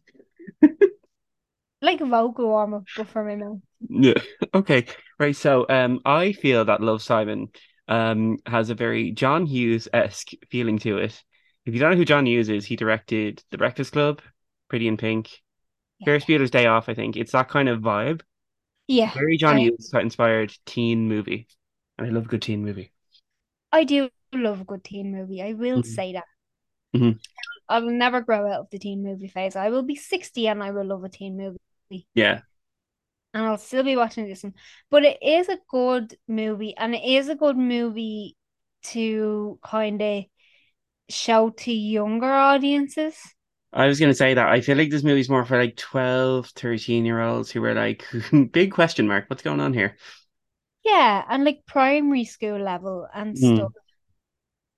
[1.81, 3.59] like a vocal warm up but for my mouth.
[3.89, 4.21] Yeah.
[4.53, 4.85] Okay.
[5.17, 5.35] Right.
[5.35, 7.49] So, um, I feel that Love Simon,
[7.87, 11.21] um, has a very John Hughes-esque feeling to it.
[11.65, 14.21] If you don't know who John Hughes is, he directed The Breakfast Club,
[14.69, 15.29] Pretty in Pink,
[15.99, 16.05] Yeah.
[16.05, 16.89] Ferris Bueller's Day Off.
[16.89, 18.21] I think it's that kind of vibe.
[18.87, 19.13] Yeah.
[19.13, 21.47] Very John I- Hughes inspired teen movie,
[21.97, 22.91] and I love a good teen movie.
[23.71, 25.41] I do love a good teen movie.
[25.41, 25.85] I will Mhm.
[25.85, 26.25] say that.
[26.93, 27.19] Mhm.
[27.67, 29.55] I will never grow out of the teen movie phase.
[29.55, 32.07] I will be 60 and I will love a teen movie.
[32.13, 32.41] Yeah.
[33.33, 34.55] And I'll still be watching this one.
[34.89, 38.35] But it is a good movie and it is a good movie
[38.85, 40.23] to kind of
[41.10, 43.17] show to younger audiences.
[43.71, 46.47] I was going to say that I feel like this movie's more for like 12,
[46.56, 48.04] 13 year olds who were like,
[48.51, 49.95] big question mark, what's going on here?
[50.83, 53.58] Yeah, and like primary school level and Mm.
[53.58, 53.71] stuff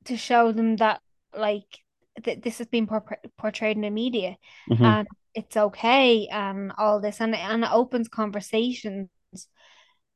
[0.05, 1.01] to show them that
[1.35, 1.79] like
[2.23, 3.03] th this has been por
[3.37, 4.37] portrayed in the media.
[4.69, 4.85] Mhm.
[4.85, 9.09] and it's okay and all this and and it opens conversations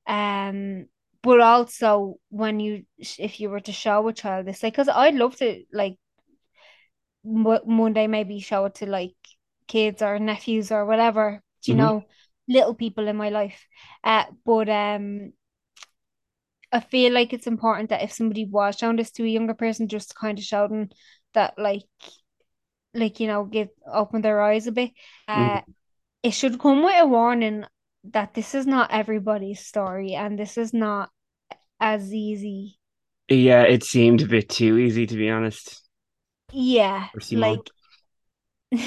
[0.08, 0.86] um
[1.24, 2.84] but also when you
[3.18, 5.98] if you were to show a child this like because I'd love to like
[7.24, 9.16] one day maybe show it to like
[9.68, 11.84] kids or nephews or whatever you mm-hmm.
[11.84, 12.04] know
[12.48, 13.66] little people in my life
[14.04, 15.34] uh but um
[16.76, 19.88] I feel like it's important that if somebody was showing this to a younger person
[19.88, 20.89] just kind of shouting
[21.34, 21.84] that like
[22.93, 24.91] like you know give open their eyes a bit
[25.28, 25.63] uh mm.
[26.23, 27.65] it should come with a warning
[28.11, 31.09] that this is not everybody's story and this is not
[31.80, 32.78] as easy.
[33.30, 35.82] Yeah, it seemed a bit too easy to be honest.
[36.51, 37.59] Yeah, like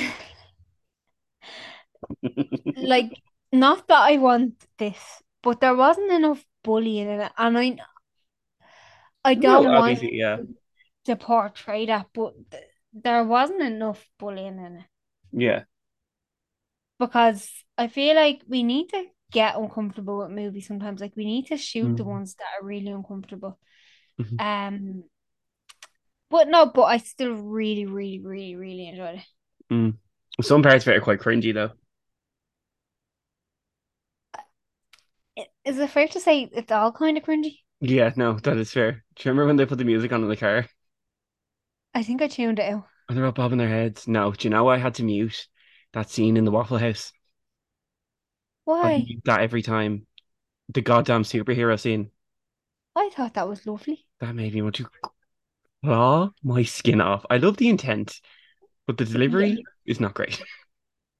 [2.76, 3.12] like
[3.52, 4.98] not that I want this,
[5.42, 7.78] but there wasn't enough bullying in it, and I
[9.24, 10.36] I don't no, want yeah.
[11.06, 12.62] to portray that, but th-
[12.92, 14.84] there wasn't enough bullying in it.
[15.32, 15.62] Yeah,
[16.98, 21.00] because I feel like we need to get uncomfortable with movies sometimes.
[21.00, 21.96] Like we need to shoot mm-hmm.
[21.96, 23.58] the ones that are really uncomfortable.
[24.20, 24.40] Mm-hmm.
[24.40, 25.04] Um,
[26.28, 29.24] but no, but I still really, really, really, really enjoyed it.
[29.72, 29.94] Mm.
[30.42, 31.70] Some parts of it are quite cringy though.
[35.64, 37.58] Is it fair to say it's all kind of cringy?
[37.80, 39.04] Yeah, no, that is fair.
[39.16, 40.66] Do you remember when they put the music on in the car?
[41.94, 42.86] I think I tuned it out.
[43.08, 44.06] And they're all bobbing their heads.
[44.08, 45.46] No, do you know I had to mute
[45.92, 47.12] that scene in the Waffle House?
[48.64, 49.06] Why?
[49.24, 50.06] that every time.
[50.70, 52.10] The goddamn superhero scene.
[52.94, 54.04] I thought that was lovely.
[54.20, 54.86] That made me want to
[55.82, 57.24] claw my skin off.
[57.30, 58.20] I love the intent,
[58.86, 59.62] but the delivery yeah.
[59.86, 60.42] is not great.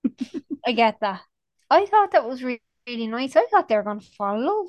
[0.67, 1.23] I get that.
[1.71, 3.37] I thought that was really, really nice.
[3.37, 4.67] I thought they were going to fall in love.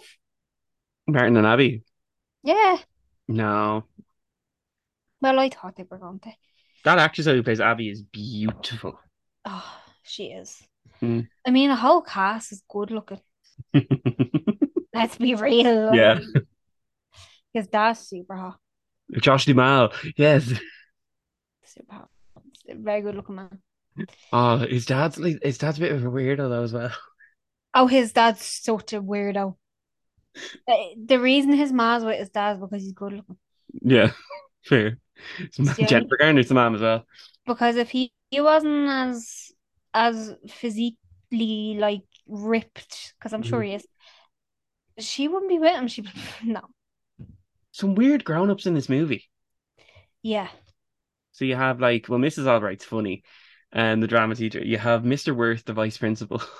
[1.07, 1.83] Martin and Abby.
[2.43, 2.77] Yeah.
[3.27, 3.85] No.
[5.21, 6.31] Well, I thought they were going to.
[6.85, 8.99] That actress who plays Abby is beautiful.
[9.45, 10.61] Oh, she is.
[11.01, 11.27] Mm.
[11.45, 13.19] I mean, the whole cast is good looking.
[14.93, 15.93] Let's be real.
[15.93, 16.19] Yeah.
[17.53, 18.57] Because that's super hot.
[19.13, 20.53] Josh Duhamel, yes.
[21.65, 22.09] Super hot.
[22.67, 23.59] Very good looking man.
[24.31, 26.91] Oh, his dad's like his dad's a bit of a weirdo though as well.
[27.73, 29.55] Oh, his dad's such a weirdo.
[30.67, 33.37] The reason his mom's with his dad is because he's good looking.
[33.81, 34.11] Yeah,
[34.65, 34.97] fair.
[35.51, 37.05] Jennifer Garner's the mom as well.
[37.45, 39.51] Because if he, he wasn't as
[39.93, 40.95] as physically
[41.77, 43.69] like ripped because I'm sure mm-hmm.
[43.69, 43.87] he is.
[44.99, 45.87] She wouldn't be with him.
[45.87, 46.03] She
[46.43, 46.61] no.
[47.71, 49.29] Some weird grown-ups in this movie.
[50.21, 50.49] Yeah.
[51.31, 52.47] So you have like, well, Mrs.
[52.47, 53.23] Albright's funny,
[53.71, 54.59] and the drama teacher.
[54.59, 55.35] You have Mr.
[55.35, 56.41] Worth, the vice principal.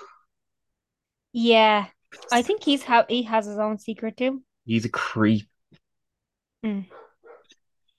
[1.32, 1.88] Yeah,
[2.32, 4.42] I think he's how he has his own secret too.
[4.66, 5.48] He's a creep.
[6.66, 6.86] Mm.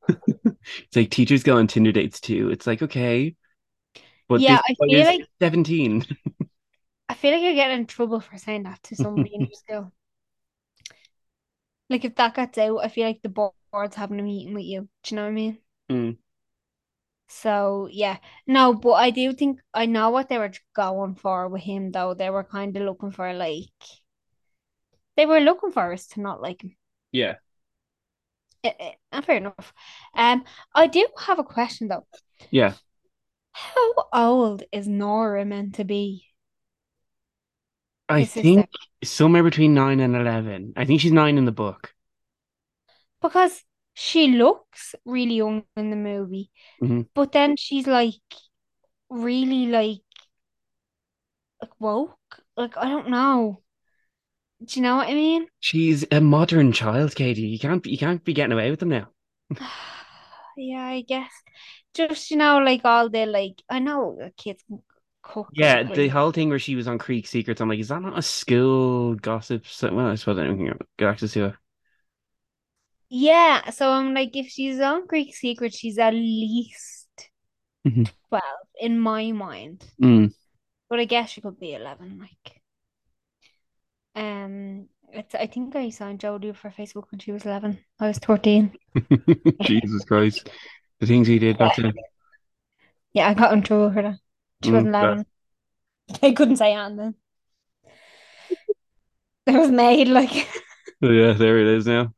[0.08, 2.50] it's like teachers go on Tinder dates too.
[2.50, 3.34] It's like okay,
[4.28, 6.04] but yeah, I feel like 17.
[7.08, 9.92] I feel like you're getting in trouble for saying that to somebody in your school.
[11.88, 14.88] Like if that gets out, I feel like the board's having a meeting with you.
[15.02, 15.58] Do you know what I mean?
[15.90, 16.18] Mm.
[17.32, 21.62] So yeah, no, but I do think I know what they were going for with
[21.62, 22.12] him though.
[22.12, 23.68] They were kind of looking for like
[25.16, 26.76] they were looking for us to not like him.
[27.12, 27.36] Yeah.
[28.64, 29.72] It, it, uh, fair enough.
[30.14, 32.06] Um, I do have a question though.
[32.50, 32.74] Yeah.
[33.52, 36.26] How old is Nora meant to be?
[38.08, 38.66] I think
[39.04, 40.72] somewhere between nine and eleven.
[40.76, 41.94] I think she's nine in the book.
[43.22, 43.62] Because
[44.00, 46.50] she looks really young in the movie,
[46.82, 47.02] mm-hmm.
[47.14, 48.14] but then she's like
[49.10, 50.00] really like
[51.60, 52.16] like woke.
[52.56, 53.60] Like I don't know.
[54.64, 55.46] Do you know what I mean?
[55.60, 57.42] She's a modern child, Katie.
[57.42, 59.08] You can't you can't be getting away with them now.
[60.56, 61.30] yeah, I guess
[61.92, 64.64] just you know, like all the like I know kids
[65.22, 65.48] cook.
[65.52, 68.18] Yeah, the whole thing where she was on Creek Secrets, I'm like, is that not
[68.18, 69.66] a school gossip?
[69.66, 71.54] So, well, I suppose I don't get access to it.
[73.10, 77.08] Yeah, so I'm like, if she's on Creek Secret, she's at least
[77.86, 78.04] mm-hmm.
[78.28, 79.84] twelve in my mind.
[80.00, 80.32] Mm.
[80.88, 82.62] But I guess she could be eleven, like.
[84.14, 85.34] Um, it's.
[85.34, 87.78] I think I signed Jodie for Facebook when she was eleven.
[87.98, 88.72] I was thirteen.
[89.62, 90.48] Jesus Christ
[91.00, 91.92] the things he did back then.
[93.12, 94.18] Yeah, I got in trouble for that.
[94.62, 95.26] She mm, wasn't allowed.
[96.22, 97.14] I couldn't say anything.
[99.46, 100.32] There was made like.
[101.00, 102.12] yeah, there it is now.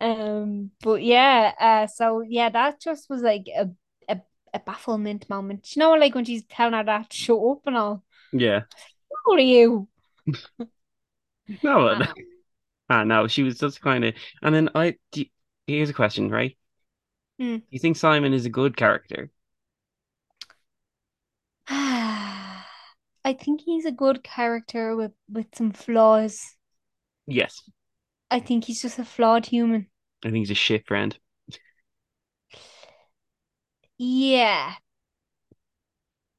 [0.00, 3.70] Um, but yeah, uh, so yeah, that just was like a
[4.08, 4.20] a,
[4.52, 5.74] a bafflement moment.
[5.74, 8.04] You know, like when she's telling her that shut up and all.
[8.32, 8.62] Yeah.
[9.24, 9.88] What are you?
[11.62, 12.02] no, um,
[12.90, 14.96] ah, no, she was just kind of, and then I.
[15.12, 15.24] Do,
[15.66, 16.56] here's a question, right?
[17.40, 17.62] Mm.
[17.70, 19.30] You think Simon is a good character?
[21.68, 26.54] I think he's a good character with with some flaws.
[27.26, 27.62] Yes.
[28.30, 29.88] I think he's just a flawed human.
[30.24, 31.16] I think he's a shit friend.
[33.98, 34.74] Yeah.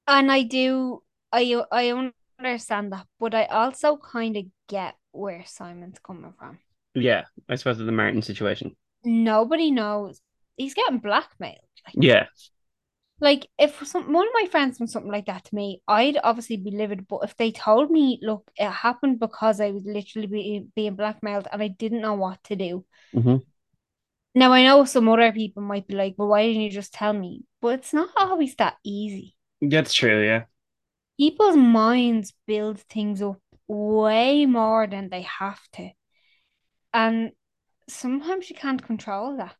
[0.07, 5.99] And I do I I understand that, but I also kind of get where Simon's
[5.99, 6.59] coming from.
[6.93, 8.75] Yeah, I suppose the Martin situation.
[9.03, 10.21] Nobody knows.
[10.55, 11.57] He's getting blackmailed.
[11.85, 12.27] Like, Yeah.
[13.19, 16.57] Like if some one of my friends done something like that to me, I'd obviously
[16.57, 17.07] be livid.
[17.07, 21.47] But if they told me, look, it happened because I was literally being, being blackmailed
[21.51, 22.85] and I didn't know what to do.
[23.13, 23.37] hmm
[24.33, 27.11] Now I know some other people might be like, well, why didn't you just tell
[27.13, 27.43] me?
[27.61, 29.35] But it's not always that easy.
[29.61, 30.45] That's true, yeah.
[31.19, 35.91] People's minds build things up way more than they have to.
[36.93, 37.31] And
[37.89, 39.57] sometimes you can't control that.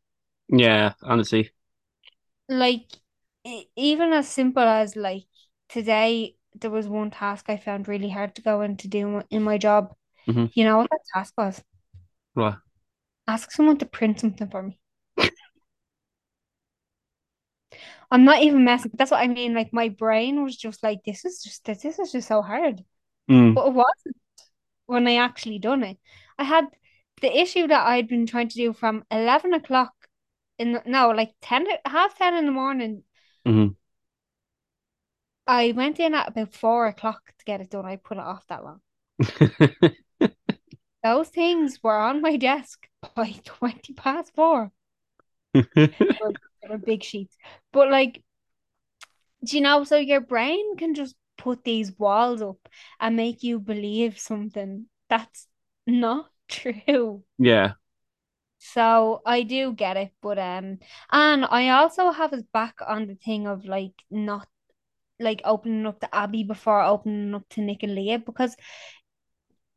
[0.48, 1.52] Yeah, honestly.
[2.50, 2.88] Like,
[3.76, 5.24] even as simple as like
[5.68, 9.58] today, there was one task I found really hard to go into do in my
[9.58, 9.94] job.
[10.26, 11.62] hmm You know what that task was?
[12.34, 12.62] Well,
[13.28, 14.80] Ask someone to print something for me.
[18.10, 18.92] I'm not even messing.
[18.94, 19.54] That's what I mean.
[19.54, 22.84] Like my brain was just like, this is just this, this is just so hard.
[23.28, 24.16] mm, But it wasn't
[24.86, 25.98] when I actually done it.
[26.38, 26.66] I had
[27.22, 29.92] the issue that I'd been trying to do from 11 o'clock
[30.58, 33.04] in the, no, like 10, half 10 in the morning.
[33.48, 33.68] Hmm
[35.48, 37.84] I went in at about four o'clock to get it done.
[37.84, 38.82] I put it off that long.
[41.02, 44.70] Those things were on my desk by 20 past four.
[46.10, 47.36] They were, they were big sheets.
[47.72, 48.22] But like,
[49.44, 52.68] do you know, so your brain can just put these walls up
[53.00, 55.46] and make you believe something that's
[55.86, 57.22] not true.
[57.38, 57.74] Yeah.
[58.58, 60.78] So I do get it, but um,
[61.12, 64.48] and I also have his back on the thing of like not
[65.20, 68.56] like opening up to Abby before opening up to Nick and Leah because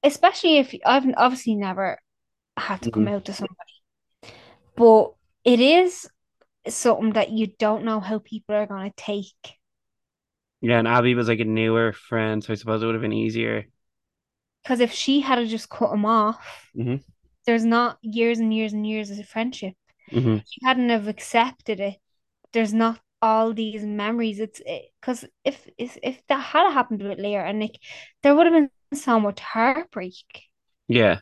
[0.04, 2.00] especially if I've obviously never
[2.58, 3.10] had to come Mhm.
[3.10, 3.74] out to somebody,
[4.76, 5.14] but
[5.44, 6.08] it is
[6.68, 9.60] something that you don't know how people are gonna take.
[10.62, 13.14] Yeah, and Abby was like a newer friend, so I suppose it would have been
[13.14, 13.66] easier.
[14.64, 17.12] Because if she had to just cut him off, hmm
[17.46, 19.74] there's not years and years and years of friendship.
[20.12, 21.98] hmm She hadn't have accepted it.
[22.54, 24.40] There's not all these memories.
[24.40, 24.62] It's
[25.00, 27.78] because if, if if that had happened with Leah and Nick,
[28.24, 28.70] there would have been
[29.00, 30.50] so much heartbreak
[30.88, 31.20] Yeah.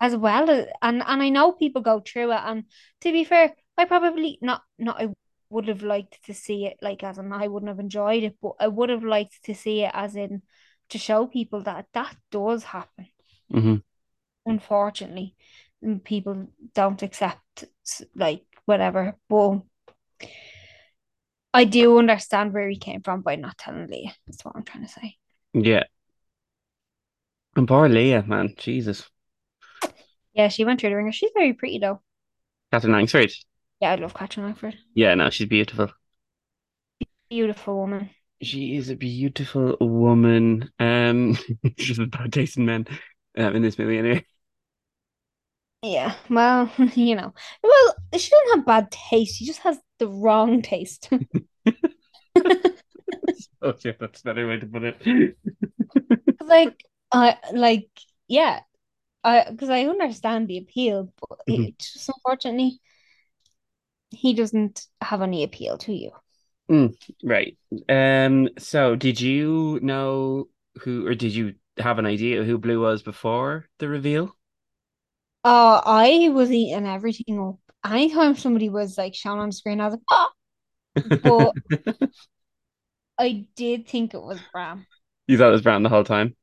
[0.00, 0.50] as well.
[0.50, 2.40] as- And and I know people go through it.
[2.44, 2.64] And
[3.00, 5.08] to be fair, I probably not not I
[5.50, 8.52] would have liked to see it like as in I wouldn't have enjoyed it, but
[8.60, 10.42] I would have liked to see it as in
[10.90, 13.08] to show people that that does happen.
[13.50, 13.76] hmm
[14.48, 15.34] Unfortunately,
[16.04, 17.64] people don't accept
[18.14, 19.16] like whatever.
[19.28, 19.60] But
[21.52, 24.14] I do understand where he came from by not telling Leah.
[24.26, 25.16] That's what I'm trying to say.
[25.54, 25.84] Yeah.
[27.56, 28.54] And poor Leah, man.
[28.56, 29.08] Jesus.
[30.32, 31.12] Yeah, she went through the ringer.
[31.12, 32.00] She's very pretty though.
[32.72, 33.32] Katherine Langford.
[33.80, 34.76] Yeah, I love Katherine Langford.
[34.94, 35.88] Yeah, no, she's beautiful.
[37.30, 38.10] Beautiful woman.
[38.42, 40.70] She is a beautiful woman.
[40.78, 41.36] Um,
[41.78, 42.86] she's a bad taste in men.
[43.36, 44.24] Um, in this movie, anyway.
[45.82, 49.36] Yeah, well, you know, well, she doesn't have bad taste.
[49.36, 51.10] She just has the wrong taste.
[53.62, 55.36] Oh, yeah, that's a better way to put it.
[56.40, 57.88] like, I like,
[58.28, 58.60] yeah,
[59.24, 61.68] I because I understand the appeal, but Mhm.
[61.68, 62.80] it just unfortunately
[64.10, 66.12] he doesn't have any appeal to you.
[67.22, 67.56] Right.
[67.88, 70.48] Um, so did you know
[70.80, 74.36] who, or did you have an idea who Blue was before the reveal?
[75.44, 77.58] Uh, I was eating everything up.
[77.90, 80.28] Anytime somebody was like shown on screen, I was like, oh,
[81.22, 81.56] but
[83.18, 84.86] I did think it was Bram
[85.28, 86.34] You thought it was Bram the whole time?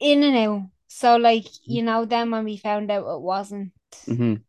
[0.00, 0.70] in and out.
[0.88, 3.72] So like, you know, then when we found out it wasn't
[4.06, 4.42] hmm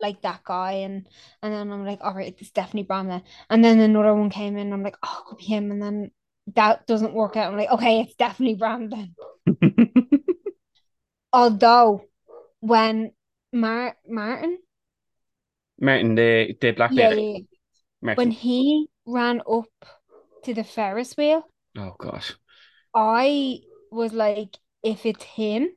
[0.00, 1.08] like that guy and
[1.42, 3.22] and then I'm like, all right, it's definitely Bram then.
[3.50, 5.70] And then another one came in, I'm like, oh, it could be him.
[5.70, 6.10] And then
[6.54, 7.52] that doesn't work out.
[7.52, 9.16] I'm like, okay, it's definitely Bram then.
[11.32, 12.08] Although
[12.60, 13.12] when
[13.52, 14.58] Mar Martin,
[15.80, 17.38] Martin, the the black yeah, yeah, yeah.
[18.02, 18.16] Martin.
[18.16, 19.66] when he ran up
[20.44, 22.34] to the Ferris wheel, Oh gosh.
[22.94, 23.60] I
[23.92, 25.76] was like, if it's him,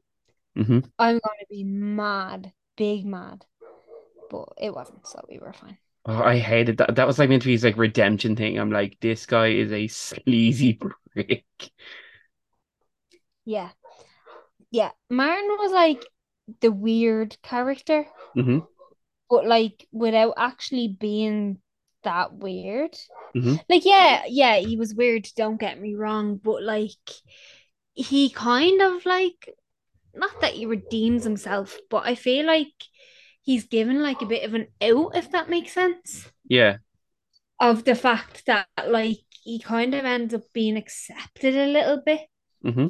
[0.56, 3.46] hmm I'm gonna be mad, big mad.
[4.30, 5.78] But it wasn't, so we were fine.
[6.06, 6.96] Oh, I hated that.
[6.96, 8.58] That was like meant to be his like redemption thing.
[8.58, 10.74] I'm like, this guy is a sleazy
[11.14, 11.46] prick.
[13.46, 13.72] Yeah.
[14.72, 14.92] Yeah.
[15.10, 16.06] Martin was like
[16.62, 18.60] the weird character, hmm
[19.30, 21.60] but like without actually being
[22.04, 22.96] that weird.
[23.34, 26.90] hmm Like, yeah, yeah, he was weird, don't get me wrong, but like
[27.94, 29.54] he kind of like
[30.16, 32.74] not that he redeems himself, but I feel like
[33.42, 36.78] he's given like a bit of an out, if that makes sense, Yeah.
[37.60, 42.22] of the fact that like he kind of ends up being accepted a little bit.
[42.64, 42.88] hmm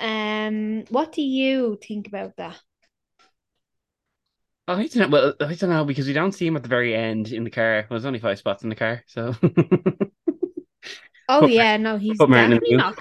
[0.00, 2.58] Um, what do you think about that?
[4.66, 5.08] I don't know.
[5.08, 7.50] Well, I don't know because we don't see him at the very end in the
[7.50, 7.86] car.
[7.88, 9.34] Well, there's only five spots in the car, so
[11.28, 12.98] Oh Put- yeah, no, he's put Martin in the definitely not.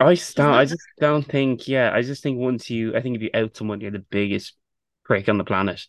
[0.00, 0.54] I don't.
[0.54, 1.68] I just don't think.
[1.68, 4.54] Yeah, I just think once you, I think if you out someone, you're the biggest
[5.04, 5.80] prick on the planet.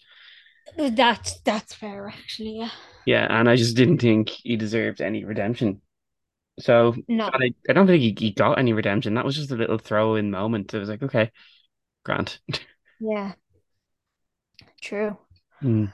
[0.77, 2.57] That's that's fair, actually.
[2.59, 2.69] Yeah.
[3.05, 5.81] Yeah, and I just didn't think he deserved any redemption.
[6.59, 7.29] So No.
[7.33, 9.15] I, I don't think he, he got any redemption.
[9.15, 10.73] That was just a little throw in moment.
[10.73, 11.31] It was like, okay,
[12.03, 12.39] Grant.
[12.99, 13.33] Yeah.
[14.81, 15.17] True.
[15.59, 15.85] Hmm.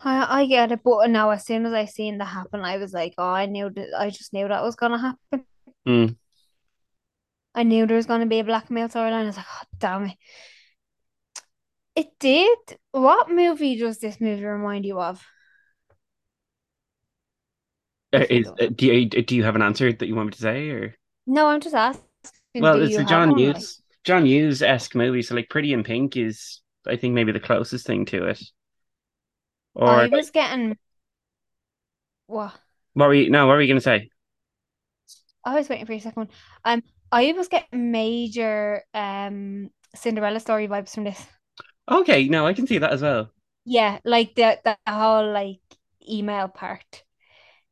[0.00, 2.92] I I get it, but no, as soon as I seen that happen, I was
[2.92, 5.46] like, oh, I knew that I just knew that was gonna happen.
[5.84, 6.06] Hmm.
[7.54, 9.22] I knew there was gonna be a blackmail storyline.
[9.22, 10.16] I was like, oh damn it.
[11.96, 12.58] It did.
[12.92, 15.24] What movie does this movie remind you of?
[18.12, 20.40] Uh, is, uh, do you do you have an answer that you want me to
[20.40, 20.94] say, or
[21.26, 22.02] No, I'm just asking.
[22.56, 25.20] well, it's a John like- Hughes John Hughes esque movie.
[25.22, 28.42] So like, Pretty in Pink is, I think, maybe the closest thing to it.
[29.74, 30.78] Or I was getting
[32.26, 32.54] what?
[32.94, 33.30] what were you?
[33.30, 34.08] No, what were you gonna say?
[35.44, 36.30] I was waiting for your second one.
[36.64, 36.82] Um,
[37.12, 41.22] I was getting major um Cinderella story vibes from this.
[41.90, 43.30] Okay, no, I can see that as well.
[43.64, 45.60] Yeah, like the the whole like
[46.08, 47.04] email part.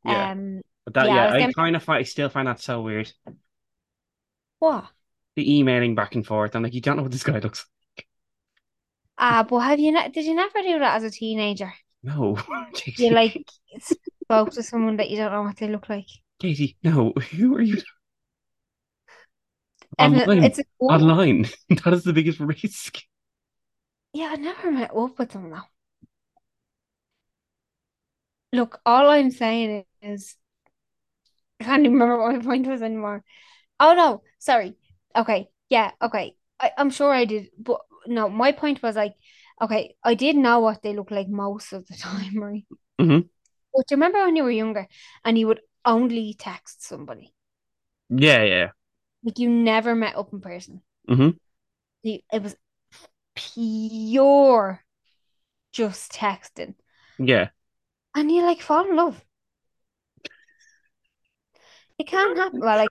[0.07, 0.31] Yeah.
[0.33, 2.47] Um, But that, Yeah, I yeah, was I getting- kind of find, I still find
[2.49, 3.13] that so weird.
[4.61, 4.87] what?
[5.35, 6.55] The emailing back and forth.
[6.55, 7.67] I'm like, you don't know what this guy looks
[7.99, 8.07] like.
[9.19, 10.13] Ah, but have you not?
[10.13, 11.73] Did you never do that as a teenager?
[12.03, 12.39] No,
[12.97, 13.45] You like
[13.81, 16.07] spoke to someone that you don't know what they look like.
[16.39, 17.13] Katie, no.
[17.37, 17.83] Who are you?
[19.99, 21.47] Online, it's online.
[21.85, 22.99] That is the biggest risk.
[24.13, 25.61] Yeah, I never met up with them though.
[28.53, 30.37] Look, all I'm saying is
[31.61, 33.25] I can't even remember what my point was anymore.
[33.81, 34.77] Oh no, sorry.
[35.15, 36.37] Okay, yeah, okay.
[36.61, 39.15] I, I'm sure I did, but no, my point was like,
[39.61, 42.65] okay, I did know what they look like most of the time, right?
[43.01, 43.27] Mm-hmm.
[43.75, 44.87] But do you remember when you were younger
[45.25, 47.35] and you would only text somebody?
[48.09, 48.71] Yeah, yeah.
[49.23, 50.83] Like you never met up in person.
[51.09, 51.37] Mhm.
[52.03, 52.57] You, it was
[53.35, 54.85] pure
[55.73, 56.75] just texting.
[57.19, 57.49] Yeah.
[58.15, 59.23] And you like fall in love.
[61.99, 62.61] It can happen.
[62.61, 62.89] Well, like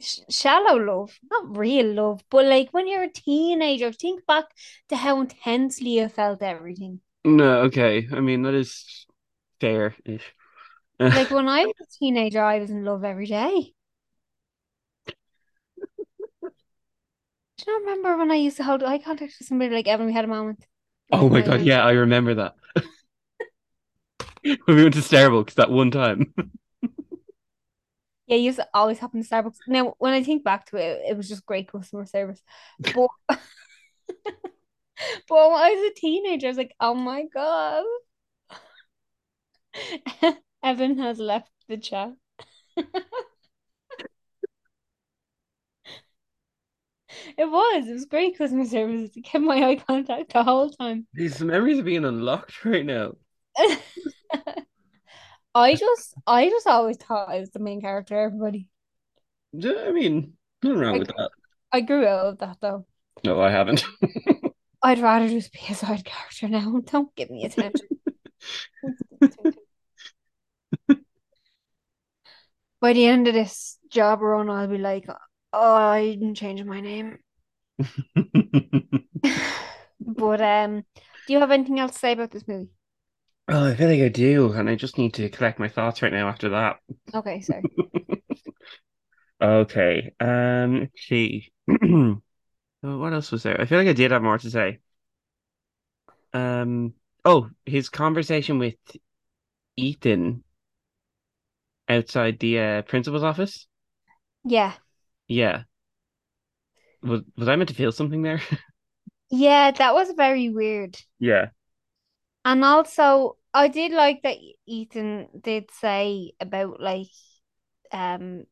[0.00, 4.44] sh shallow love, not real love, but like when you're a teenager, think back
[4.88, 7.00] to how intensely you felt everything.
[7.24, 8.08] No, okay.
[8.12, 9.06] I mean, that is
[9.60, 10.34] fair-ish.
[11.00, 13.74] Like when I was a teenager, I was in love every day.
[17.56, 20.06] Do you not remember when I used to hold eye contact with somebody like Evan?
[20.06, 20.66] We had a moment.
[21.12, 22.54] Oh my God, yeah, I remember that.
[24.42, 26.34] When we went to Starbucks that one time.
[28.26, 29.56] Yeah, it used to always happen to Starbucks.
[29.66, 32.42] Now, when I think back to it, it was just great customer service.
[32.78, 33.38] But but
[35.28, 37.84] when I was a teenager, I was like, oh my God.
[40.62, 42.12] Evan has left the chat.
[47.36, 47.86] It was.
[47.86, 51.06] It was great customer service to keep my eye contact the whole time.
[51.14, 53.12] These memories are being unlocked right now.
[55.54, 58.68] I just I just always thought I was the main character, everybody.
[59.52, 60.32] Yeah, I mean,
[60.62, 61.30] nothing wrong with that.
[61.70, 62.86] I grew out of that though.
[63.24, 63.84] No, I haven't.
[64.82, 66.80] I'd rather just be a side character now.
[66.84, 67.86] Don't give me attention.
[72.80, 75.06] By the end of this job run, I'll be like,
[75.52, 77.18] oh, I didn't change my name.
[80.06, 80.84] But um,
[81.26, 82.68] do you have anything else to say about this movie?
[83.48, 86.12] Oh, I feel like I do, and I just need to collect my thoughts right
[86.12, 86.80] now after that.
[87.14, 87.66] Okay, sorry.
[89.40, 90.12] Okay.
[90.20, 91.52] Um, let's see.
[92.84, 93.60] Oh, what else was there?
[93.60, 94.80] I feel like I did have more to say.
[96.32, 98.76] Um, oh, his conversation with
[99.76, 100.42] Ethan
[101.88, 103.66] outside the uh, principal's office.
[104.44, 104.74] Yeah.
[105.28, 105.64] Yeah.
[107.02, 108.40] Was was I meant to feel something there?
[109.30, 110.98] Yeah, that was very weird.
[111.18, 111.50] Yeah.
[112.44, 114.36] And also, I did like that
[114.66, 117.08] Ethan did say about like
[117.92, 118.44] um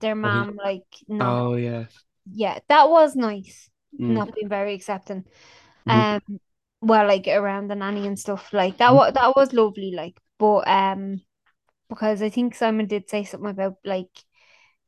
[0.00, 1.86] their he- mom like not Oh, yeah.
[2.26, 3.70] yeah, that was nice.
[3.98, 4.18] Mm.
[4.18, 5.24] Not being very accepting.
[5.86, 6.04] Mhm.
[6.06, 6.20] Um
[6.82, 8.96] well like around the nanny and stuff like that Mhm.
[8.96, 11.22] was that was lovely like but um
[11.88, 14.10] because I think Simon did say something about like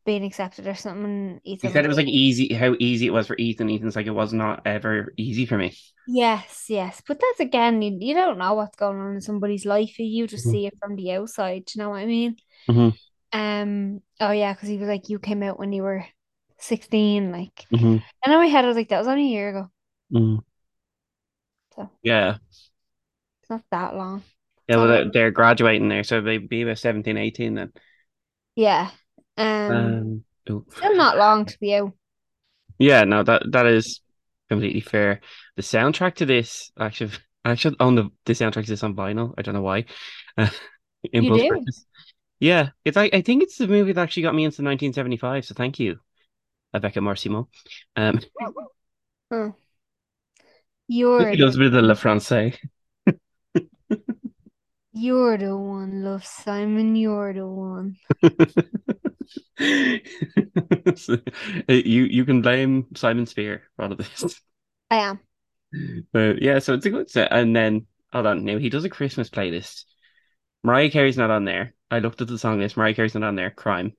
[0.05, 1.41] being accepted or something.
[1.61, 3.71] He Ethan said it was like easy, how easy it was for Ethan.
[3.71, 5.77] Ethan's like, it was not ever easy for me.
[6.07, 7.01] Yes, yes.
[7.07, 9.99] But that's again, you, you don't know what's going on in somebody's life.
[9.99, 10.51] You just Mhm.
[10.51, 11.65] see it from the outside.
[11.75, 12.37] You know what I mean?
[12.69, 12.93] Mhm.
[13.33, 16.07] Um, oh yeah, because he was like, you came out when you were
[16.59, 19.51] 16, like hmm and in my head I was like, that was only a year
[19.51, 19.71] ago.
[20.11, 20.43] hmm
[21.75, 22.39] So Yeah.
[23.41, 24.23] it's not that long.
[24.69, 27.73] Yeah, well, they're, they're graduating there, so they'd be about 17, 18 then.
[28.55, 28.91] Yeah.
[29.37, 30.25] Um, Um,
[30.71, 31.93] still not long to be out.
[32.79, 34.01] Yeah, no, that that is
[34.49, 35.21] completely fair.
[35.57, 37.13] The soundtrack to this, actually,
[37.45, 39.35] I actually own the, the soundtrack to this on vinyl.
[39.39, 39.87] I don't know why.
[40.39, 40.49] Uh,
[41.13, 41.87] You impulse purchase.
[42.41, 45.45] Yeah, it's I, I think it's the movie that actually got me into 1975.
[45.45, 46.01] So thank you,
[46.75, 47.49] Rebecca Marcimo.
[47.97, 48.21] Um,
[49.31, 49.57] Oh.
[50.89, 52.59] You're he does a the, bit of the Le Francais.
[54.95, 56.97] you're the one, love Simon.
[56.97, 57.97] You're the one.
[60.97, 61.17] So,
[61.69, 64.41] you you can blame Simon Spier for all of this.
[64.91, 65.21] I am.
[66.13, 67.33] But yeah, so it's a good set.
[67.33, 69.85] And then hold on, now he does a Christmas playlist.
[70.63, 71.75] Mariah Carey's not on there.
[71.91, 72.77] I looked at the song list.
[72.77, 73.51] Mariah Carey's not on there.
[73.51, 73.95] Crime.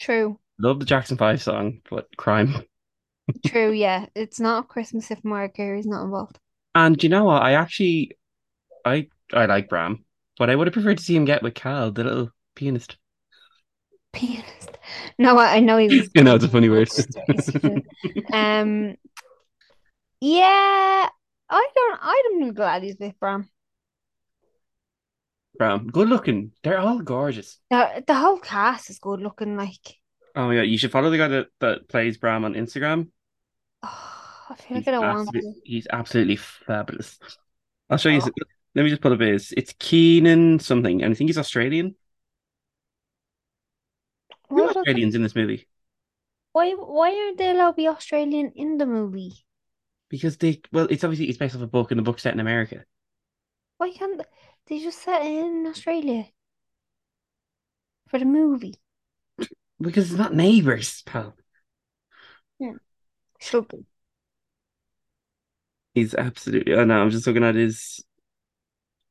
[0.00, 0.38] True.
[0.58, 2.54] Love the Jackson Five song, but crime.
[3.46, 4.06] True, yeah.
[4.14, 6.38] It's not Christmas if Mariah Carey's not involved.
[6.74, 7.42] And do you know what?
[7.42, 8.16] I actually,
[8.84, 10.04] I I like Bram,
[10.38, 12.96] but I would have preferred to see him get with Cal, the little pianist.
[14.12, 14.78] Pianist.
[15.18, 16.88] No, I, I know he was You know, it's a funny word.
[18.32, 18.96] um
[20.20, 21.08] yeah.
[21.52, 23.48] I don't I'm glad he's with Bram.
[25.58, 26.52] Bram, good looking.
[26.62, 27.58] They're all gorgeous.
[27.70, 29.96] The, the whole cast is good looking like
[30.34, 33.08] Oh my god, you should follow the guy that, that plays Bram on Instagram.
[33.82, 35.52] oh, I feel He's, like I don't want to.
[35.64, 37.18] he's absolutely fabulous.
[37.88, 38.20] I'll show you.
[38.22, 38.30] Oh.
[38.74, 39.52] Let me just pull up his.
[39.56, 41.96] It's Keiynan something, and I think he's Australian.
[44.50, 45.66] Why, Australians in this movie?
[46.52, 49.44] why why aren't they allowed to be Australian in the movie?
[50.08, 52.40] Because they, well, it's obviously it's based off a book, and the book's set in
[52.40, 52.84] America.
[53.78, 54.20] Why can't
[54.66, 56.26] they, just set it in Australia
[58.08, 58.74] for the movie?
[59.80, 61.34] Because it's not neighbors, pal.
[63.40, 63.86] Should be.
[65.94, 66.74] He's absolutely.
[66.74, 68.04] Oh no, I'm just looking at his.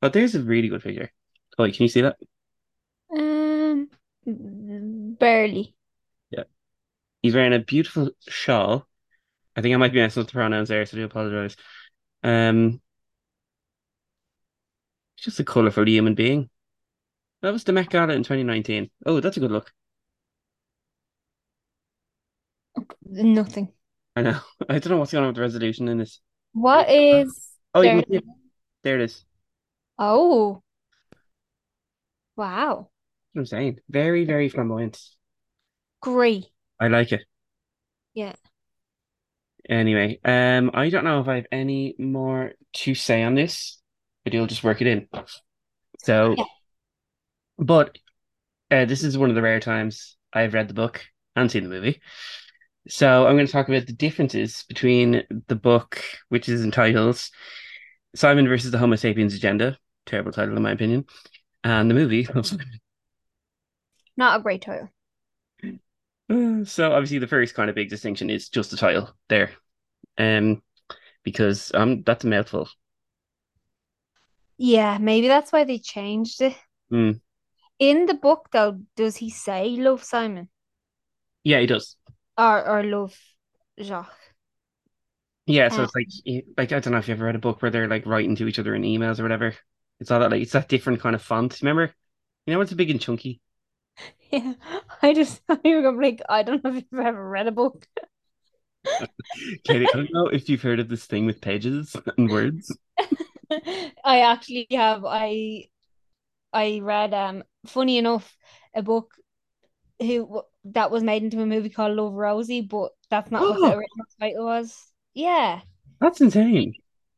[0.02, 1.12] Oh, there's a really good figure.
[1.58, 2.18] Oh, wait, can you see that?
[3.12, 3.90] Um,
[5.20, 5.76] barely.
[6.32, 6.44] Yeah.
[7.24, 8.88] He's wearing a beautiful shawl.
[9.56, 11.56] I think I might be messing with the pronouns there, so I do apologize.
[12.24, 12.82] Um,
[15.18, 16.50] just a colorful human being.
[17.42, 18.92] That was the Met Gala in 2019.
[19.06, 19.74] Oh, that's a good look.
[23.06, 23.74] Nothing.
[24.16, 24.40] I know.
[24.70, 26.20] I don't know what's going on with the resolution in this.
[26.54, 28.04] What is Oh, there?
[28.10, 28.24] it.
[28.84, 29.26] There it is.
[30.00, 30.64] Oh,
[32.36, 32.90] wow.
[33.36, 33.80] I'm saying.
[33.90, 35.00] Very, very flamboyant.
[36.02, 36.48] Great.
[36.80, 37.22] I like it.
[38.14, 38.34] Yeah.
[39.70, 43.80] Anyway, um, I don't know if I have any more to say on this,
[44.24, 45.08] but you'll just work it in.
[46.00, 46.44] So, Yeah.
[47.58, 47.98] but
[48.72, 51.04] uh, this is one of the rare times I've read the book
[51.36, 52.02] and seen the movie.
[52.88, 57.22] So I'm going to talk about the differences between the book, which is entitled
[58.16, 61.06] Simon versus the Homo sapiens Agenda, terrible title in my opinion,
[61.64, 62.80] and the movie of Simon.
[64.20, 64.92] Not a great title.
[66.30, 69.52] Uh, So obviously the first kind of big distinction is just the title there.
[70.18, 70.64] Um
[71.24, 72.70] because um that's a mouthful.
[74.58, 76.56] Yeah, maybe that's why they changed it.
[76.92, 77.12] Hmm.
[77.78, 80.48] In the book, though, does he say love Simon
[81.44, 81.96] Yeah, he does.
[82.38, 83.16] or or love
[83.80, 84.34] Jacques?
[85.46, 86.08] Yeah, so Uh, it's like
[86.58, 88.48] like I don't know if you ever read a book where they're like writing to
[88.48, 89.56] each other in emails or whatever.
[90.00, 91.60] It's all that like it's that different kind of font.
[91.62, 91.94] Remember?
[92.46, 93.42] You know it's big and chunky.
[94.32, 94.54] Yeah,
[95.02, 97.88] I just I am like I don't know if you've ever read a book.
[99.64, 102.78] Katie, I don't know if you've heard of this thing with pages and words.
[104.04, 105.04] I actually have.
[105.06, 105.66] I
[106.54, 108.36] I read um funny enough
[108.76, 109.14] a book
[110.00, 113.68] who that was made into a movie called Love Rosie, but that's not what the
[113.78, 114.76] original title was.
[115.14, 115.62] Yeah,
[116.00, 116.74] That's insane.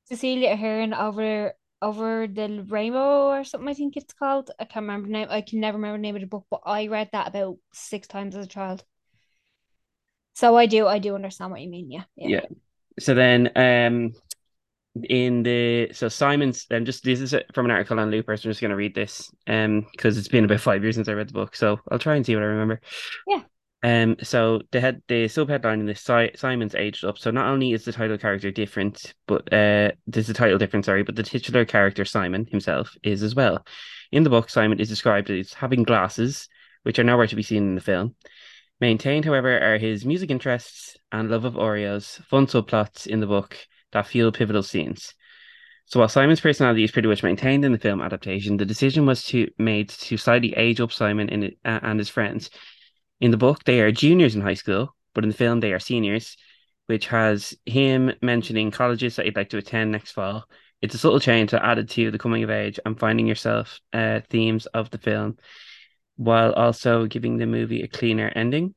[0.05, 3.69] Cecilia Ahern over over the rainbow or something.
[3.69, 4.51] I think it's called.
[4.59, 5.27] I can't remember name.
[5.29, 8.07] I can never remember the name of the book, but I read that about six
[8.07, 8.83] times as a child.
[10.33, 10.87] So I do.
[10.87, 11.91] I do understand what you mean.
[11.91, 12.03] Yeah.
[12.15, 12.27] Yeah.
[12.27, 12.45] Yeah.
[12.99, 14.13] So then um
[15.03, 18.51] in the so Simon's and just this is from an article on Looper, so I'm
[18.51, 21.33] just gonna read this um because it's been about five years since I read the
[21.33, 22.81] book, so I'll try and see what I remember.
[23.27, 23.43] Yeah.
[23.83, 27.17] Um so the head the subheadline in this si Simon's aged up.
[27.17, 31.03] So not only is the title character different, but uh there's a title different, sorry,
[31.03, 33.65] but the titular character Simon himself is as well.
[34.11, 36.47] In the book, Simon is described as having glasses,
[36.83, 38.15] which are nowhere to be seen in the film.
[38.79, 43.55] Maintained, however, are his music interests and love of Oreos, fun subplots in the book
[43.91, 45.13] that fuel pivotal scenes.
[45.85, 49.23] So while Simon's personality is pretty much maintained in the film adaptation, the decision was
[49.25, 52.49] to made to slightly age up Simon in, uh, and his friends.
[53.21, 55.79] In the book, they are juniors in high school, but in the film, they are
[55.79, 56.35] seniors,
[56.87, 60.45] which has him mentioning colleges that he'd like to attend next fall.
[60.81, 64.21] It's a subtle change that added to the coming of age and finding yourself uh,
[64.29, 65.37] themes of the film,
[66.17, 68.75] while also giving the movie a cleaner ending.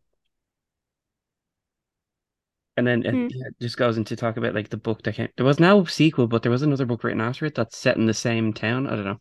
[2.76, 3.28] And then it, Hmm.
[3.28, 5.28] it just goes into talk about like the book that came.
[5.36, 8.06] There was no sequel, but there was another book written after it that's set in
[8.06, 8.88] the same town.
[8.88, 9.18] I don't know.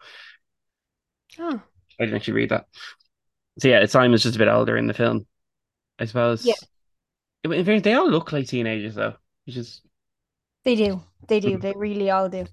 [1.40, 1.62] Oh,
[2.00, 2.66] I didn't actually read that.
[3.60, 5.26] So yeah, Simon's just a bit older in the film,
[6.00, 6.46] I suppose.
[6.46, 6.54] Yeah.
[7.44, 9.82] In fairness, they all look like teenagers though, which is
[10.64, 11.04] they do.
[11.28, 11.58] They do.
[11.58, 12.46] They really all do.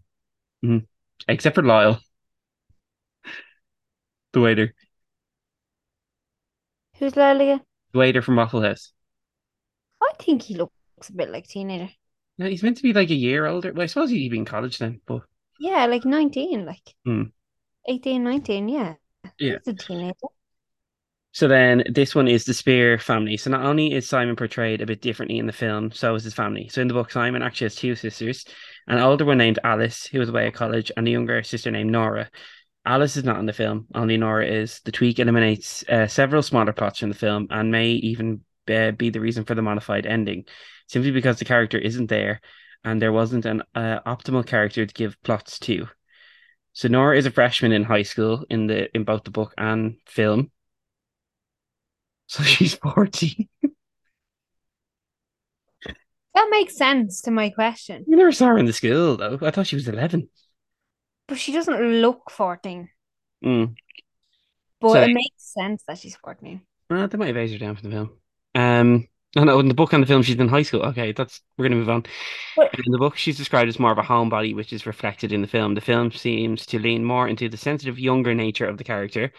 [0.63, 0.79] Hmm.
[1.29, 2.01] except for Lyle,
[4.33, 4.75] the waiter,
[6.99, 7.61] Who's Lyle again?
[7.93, 8.93] the waiter from Waffle House.
[10.03, 11.91] I think he looks a bit like teenager.
[12.39, 13.73] No, he's meant to be like a year older.
[13.73, 15.23] Well, I suppose he'd be in college then, but
[15.59, 17.25] Yeah, like 19, like Hmm.
[17.89, 18.95] 18, 19, yeah.
[19.39, 19.57] Yeah.
[19.65, 20.15] He's a teenager.
[21.33, 23.37] So then this one is the Spier family.
[23.37, 26.35] So not only is Simon portrayed a bit differently in the film, so is his
[26.35, 26.69] family.
[26.69, 28.45] So in the book, Simon actually has two sisters,
[28.89, 31.93] an older one named Alice, who was away at college, and a younger sister named
[31.93, 32.29] Nora.
[32.85, 34.81] Alice is not in the film, only Nora is.
[34.85, 39.11] The tweak eliminates uh, several smaller plots from the film and may even uh, be
[39.11, 40.47] the reason for the modified ending,
[40.89, 42.41] simply because the character isn't there
[42.83, 45.87] and there wasn't an uh, optimal character to give plots to.
[46.73, 49.97] So Nora is a freshman in high school in the in both the book and
[50.07, 50.51] film.
[52.35, 53.49] So she's 40.
[56.35, 58.05] That makes sense to my question.
[58.07, 59.37] You never saw her in the school, though.
[59.43, 60.29] I thought she was 11.
[61.27, 62.89] But she doesn't look 14.
[63.45, 63.75] Mm.
[64.81, 66.61] But So- it makes sense that she's 14.
[66.89, 68.11] Well, they might have aged her down for the film.
[68.55, 70.83] Um, no, no, in the book and the film, she's in high school.
[70.83, 72.05] Okay, that's we're gonna move on.
[72.57, 75.41] But- In the book, she's described as more of a homebody, which is reflected in
[75.43, 75.75] the film.
[75.75, 79.33] The film seems to lean more into the sensitive, younger nature of the character,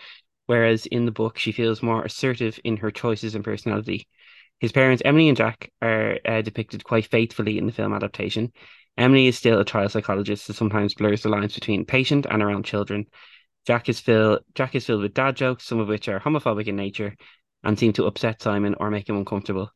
[0.46, 4.08] whereas in the book, she feels more assertive in her choices and personality.
[4.60, 8.52] His parents, Emily and Jack, are uh, depicted quite faithfully in the film adaptation.
[8.98, 12.52] Emily is still a child psychologist, who sometimes blurs the lines between patient and her
[12.52, 13.08] own children.
[13.66, 14.40] Jack is filled.
[14.54, 17.16] Jack is filled with dad jokes, some of which are homophobic in nature,
[17.64, 19.72] and seem to upset Simon or make him uncomfortable.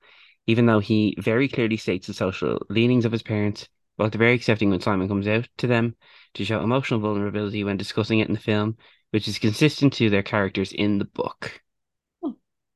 [0.47, 4.33] Even though he very clearly states the social leanings of his parents, both are very
[4.33, 5.95] accepting when Simon comes out to them
[6.33, 8.77] to show emotional vulnerability when discussing it in the film,
[9.15, 11.61] which is consistent to their characters in the book.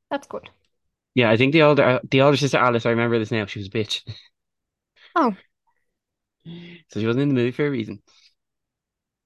[0.10, 0.50] That's good.
[1.14, 3.46] Yeah, I think the older uh, the older sister Alice, I remember this now.
[3.46, 4.10] She was a bitch.
[5.18, 5.36] Oh.
[6.46, 8.02] So she wasn't in the movie for a reason.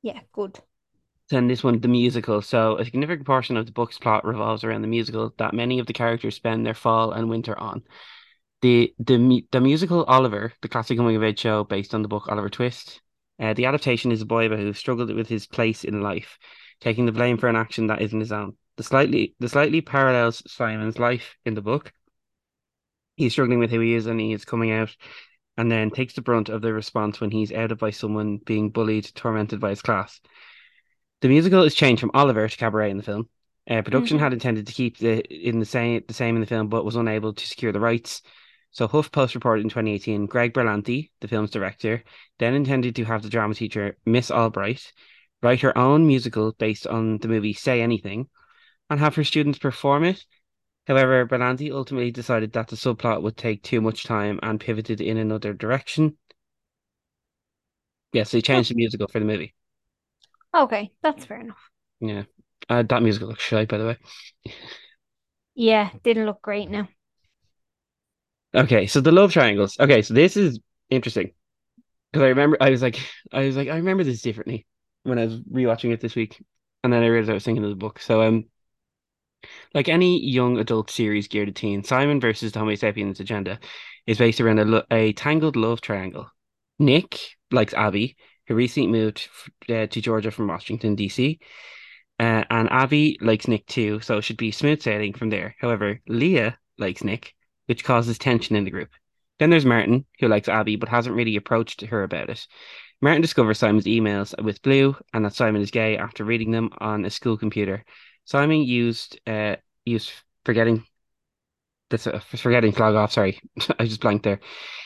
[0.01, 0.59] Yeah, good.
[1.29, 2.41] Then this one, the musical.
[2.41, 5.85] So a significant portion of the book's plot revolves around the musical that many of
[5.85, 7.83] the characters spend their fall and winter on.
[8.63, 12.27] The the the musical Oliver, the classic coming of age show based on the book
[12.27, 13.01] Oliver Twist.
[13.39, 16.39] Uh, the adaptation is a boy who struggled with his place in life,
[16.83, 18.57] taking the blame for an action that isn't his own.
[18.75, 21.93] The slightly the slightly parallels Simon's life in the book.
[23.15, 24.95] He's struggling with who he is and he is coming out,
[25.55, 29.09] and then takes the brunt of the response when he's outed by someone being bullied,
[29.15, 30.19] tormented by his class.
[31.21, 33.29] The musical is changed from Oliver to Cabaret in the film.
[33.69, 34.21] Uh, production Mhm.
[34.21, 36.97] had intended to keep the in the same the same in the film, but was
[36.97, 38.21] unable to secure the rights.
[38.71, 42.03] So HuffPost reported in 2018, Greg Berlanti, the film's director,
[42.39, 44.91] then intended to have the drama teacher Miss Albright
[45.43, 48.29] write her own musical based on the movie Say Anything,
[48.89, 50.25] and have her students perform it.
[50.87, 55.17] However, Berlanti ultimately decided that the subplot would take too much time and pivoted in
[55.17, 56.17] another direction.
[58.13, 59.53] Yes, they changed the musical for the movie.
[60.55, 61.69] Okay, that's fair enough.
[61.99, 62.23] Yeah.
[62.69, 63.97] Uh, that musical looks shy, by the way.
[65.55, 66.87] Yeah, didn't look great now.
[68.55, 69.77] Okay, so the love triangles.
[69.79, 71.33] Okay, so this is interesting
[72.11, 72.99] because I remember I was like,
[73.31, 74.67] I was like, I remember this differently
[75.03, 76.43] when I was rewatching it this week,
[76.83, 77.99] and then I realized I was thinking of the book.
[77.99, 78.45] So, um,
[79.73, 83.59] like any young adult series geared at teens, Simon versus the Homo sapiens agenda
[84.07, 86.29] is based around a, lo- a tangled love triangle.
[86.79, 87.19] Nick
[87.51, 88.15] likes Abby,
[88.47, 89.29] who recently moved
[89.69, 91.39] uh, to Georgia from Washington D.C.
[92.19, 95.55] Uh, and Abby likes Nick too, so it should be smooth sailing from there.
[95.59, 97.33] However, Leah likes Nick,
[97.65, 98.89] which causes tension in the group.
[99.39, 102.47] Then there's Martin, who likes Abby but hasn't really approached her about it.
[103.03, 107.03] Martin discovers Simon's emails with Blue and that Simon is gay after reading them on
[107.03, 107.83] a school computer.
[108.23, 110.13] Simon used uh used
[110.45, 110.85] forgetting
[111.89, 113.11] this uh, forgetting flag off.
[113.11, 113.41] Sorry,
[113.77, 114.39] I just blanked there.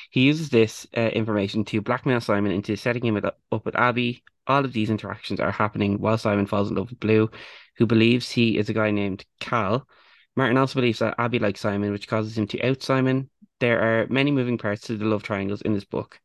[0.09, 4.23] He uses this uh, information to blackmail Simon into setting him up up with Abby.
[4.47, 7.29] All of these interactions are happening while Simon falls in love with Blue,
[7.75, 9.87] who believes he is a guy named Cal.
[10.35, 13.29] Martin also believes that Abby likes Simon, which causes him to out Simon.
[13.59, 16.19] There are many moving parts to the love triangles in this book.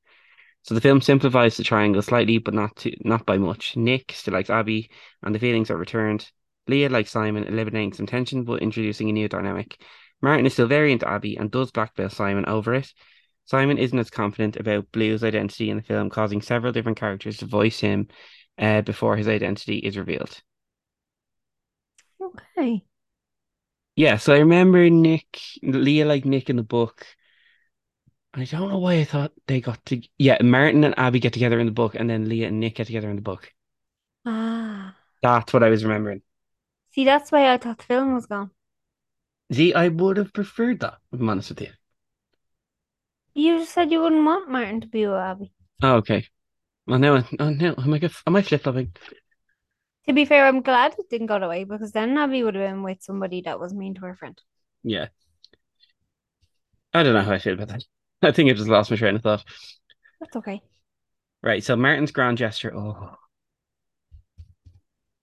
[0.62, 3.76] So the film simplifies the triangle slightly, but not to, not by much.
[3.76, 4.90] Nick still likes Abby,
[5.22, 6.30] and the feelings are returned.
[6.68, 9.82] Leah likes Simon, eliminating some tension but introducing a new dynamic.
[10.20, 12.92] Martin is still very into Abby and does blackmail Simon over it.
[13.44, 17.46] Simon isn't as confident about Blue's identity in the film, causing several different characters to
[17.46, 18.06] voice him
[18.56, 20.40] uh, before his identity is revealed.
[22.20, 22.84] Okay.
[23.96, 27.04] Yeah, so I remember Nick, Leah like Nick in the book.
[28.34, 30.00] I don't know why I thought they got to.
[30.18, 32.86] Yeah, Martin and Abby get together in the book, and then Leah and Nick get
[32.86, 33.52] together in the book.
[34.24, 34.96] Ah.
[35.22, 36.22] That's what I was remembering.
[36.92, 38.50] See, that's why I thought the film was gone.
[39.52, 41.70] See, I would have preferred that, if I'm honest with you.
[43.34, 45.52] You just said you wouldn't want Martin to be with Abby.
[45.82, 46.26] Oh, okay.
[46.86, 48.92] Well, now, oh, now, am I, am I flip-flopping?
[50.06, 52.68] To be fair, I'm glad it didn't go that way because then Abby would have
[52.68, 54.40] been with somebody that was mean to her friend.
[54.82, 55.08] Yeah.
[56.92, 57.84] I don't know how I feel about that.
[58.28, 59.44] I think I just lost my train of thought.
[60.20, 60.62] That's okay.
[61.42, 62.72] Right, so Martin's grand gesture.
[62.74, 63.16] Oh,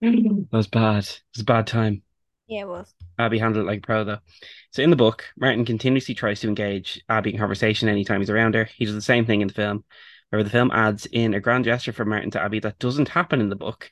[0.02, 1.04] that was bad.
[1.04, 2.02] It was a bad time.
[2.46, 2.92] Yeah, it was.
[3.18, 4.18] Abby handled it like a pro, though.
[4.72, 8.54] So in the book, Martin continuously tries to engage Abby in conversation anytime he's around
[8.54, 8.64] her.
[8.64, 9.84] He does the same thing in the film,
[10.30, 13.40] where the film adds in a grand gesture from Martin to Abby that doesn't happen
[13.40, 13.90] in the book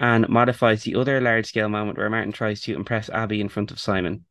[0.00, 3.70] and modifies the other large scale moment where Martin tries to impress Abby in front
[3.70, 4.24] of Simon.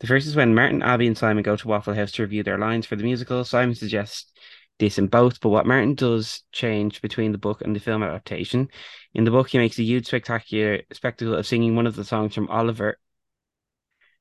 [0.00, 2.58] The first is when Martin, Abby, and Simon go to Waffle House to review their
[2.58, 3.44] lines for the musical.
[3.44, 4.30] Simon suggests
[4.78, 8.68] this in both, but what Martin does change between the book and the film adaptation.
[9.14, 12.34] In the book, he makes a huge spectacular spectacle of singing one of the songs
[12.34, 12.98] from Oliver,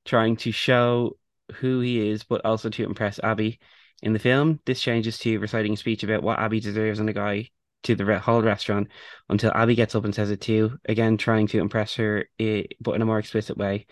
[0.05, 1.17] trying to show
[1.55, 3.59] who he is, but also to impress Abby.
[4.01, 7.13] In the film, this changes to reciting a speech about what Abby deserves and a
[7.13, 7.49] guy
[7.83, 8.87] to the whole restaurant
[9.29, 12.93] until Abby gets up and says it too, again trying to impress her, eh, but
[12.93, 13.85] in a more explicit way.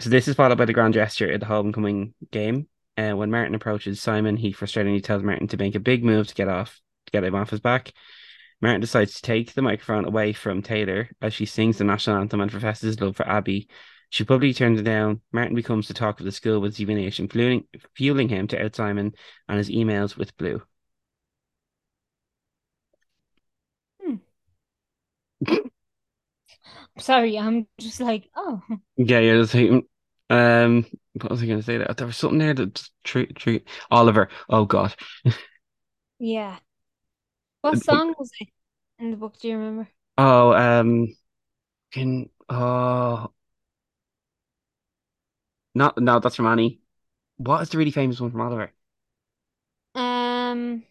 [0.00, 2.68] So this is followed by the grand gesture at the homecoming game.
[2.96, 6.26] And uh, when Martin approaches Simon, he frustratingly tells Martin to make a big move
[6.28, 7.92] to get off, to get him off his back.
[8.60, 12.40] Martin decides to take the microphone away from Taylor as she sings the national anthem
[12.40, 13.68] and professes his love for Abby.
[14.10, 15.22] She publicly turns it down.
[15.32, 17.64] Martin becomes the talk of the school with humiliation, fueling,
[17.96, 19.14] fueling him to out Simon
[19.48, 20.62] and his emails with Blue.
[26.98, 28.60] Sorry, I'm just like, oh.
[28.96, 29.34] Yeah, yeah.
[29.42, 29.54] Just
[30.30, 31.78] um, what was I going to say?
[31.78, 33.60] There, there was something there that true, true.
[33.90, 34.28] Oliver.
[34.48, 34.94] Oh God.
[36.18, 36.56] yeah.
[37.60, 38.48] What song was it
[38.98, 39.38] in the book?
[39.38, 39.88] Do you remember?
[40.18, 41.14] Oh, um,
[41.92, 43.30] can oh,
[45.74, 46.80] not no, that's from Annie.
[47.36, 48.72] What is the really famous one from Oliver?
[49.94, 50.82] Um,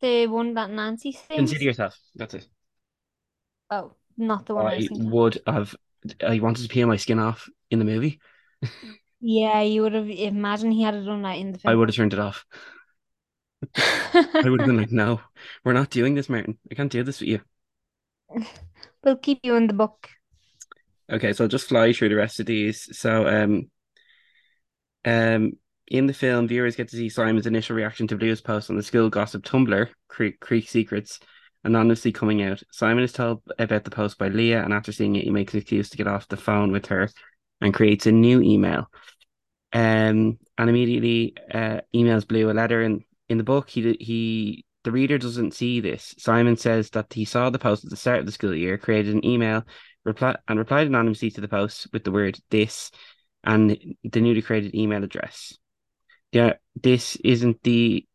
[0.00, 1.36] the one that Nancy sings.
[1.36, 1.98] Consider yourself.
[2.14, 2.46] That's it.
[3.70, 5.74] Oh, not the one I, I would have.
[6.26, 8.20] I wanted to peel my skin off in the movie.
[9.20, 10.08] Yeah, you would have.
[10.08, 11.72] Imagine he had it done that in the film.
[11.72, 12.44] I would have turned it off.
[13.76, 15.20] I would have been like, "No,
[15.64, 16.58] we're not doing this, Martin.
[16.70, 17.40] I can't do this with you."
[19.02, 20.08] We'll keep you in the book.
[21.12, 22.88] Okay, so I'll just fly through the rest of these.
[22.98, 23.70] So, um,
[25.04, 25.52] um,
[25.86, 28.82] in the film, viewers get to see Simon's initial reaction to Blue's post on the
[28.82, 31.20] school gossip Tumblr, Creek, Creek Secrets,
[31.64, 32.62] anonymously coming out.
[32.70, 35.60] Simon is told about the post by Leah, and after seeing it, he makes an
[35.60, 37.08] excuse to get off the phone with her
[37.60, 38.90] and creates a new email.
[39.72, 43.68] Um, and immediately uh, emails Blue a letter in in the book.
[43.68, 46.14] He he the reader doesn't see this.
[46.18, 49.14] Simon says that he saw the post at the start of the school year, created
[49.14, 49.64] an email,
[50.04, 52.90] reply and replied anonymously to the post with the word "this"
[53.42, 55.58] and the newly created email address.
[56.32, 58.06] Yeah, this isn't the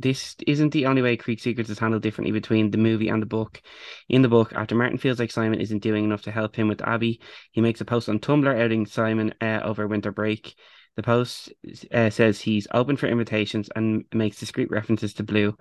[0.00, 3.26] this isn't the only way Creek Secrets is handled differently between the movie and the
[3.26, 3.60] book.
[4.08, 6.82] In the book, after Martin feels like Simon isn't doing enough to help him with
[6.82, 7.20] Abby,
[7.52, 10.54] he makes a post on Tumblr outing Simon uh, over winter break.
[10.96, 11.52] The post
[11.92, 15.56] uh, says he's open for invitations and makes discreet references to Blue.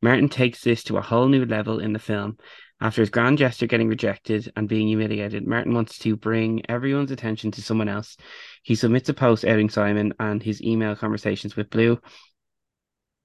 [0.00, 2.36] Martin takes this to a whole new level in the film.
[2.80, 7.52] After his grand gesture getting rejected and being humiliated, Martin wants to bring everyone's attention
[7.52, 8.16] to someone else.
[8.64, 12.00] He submits a post outing Simon and his email conversations with Blue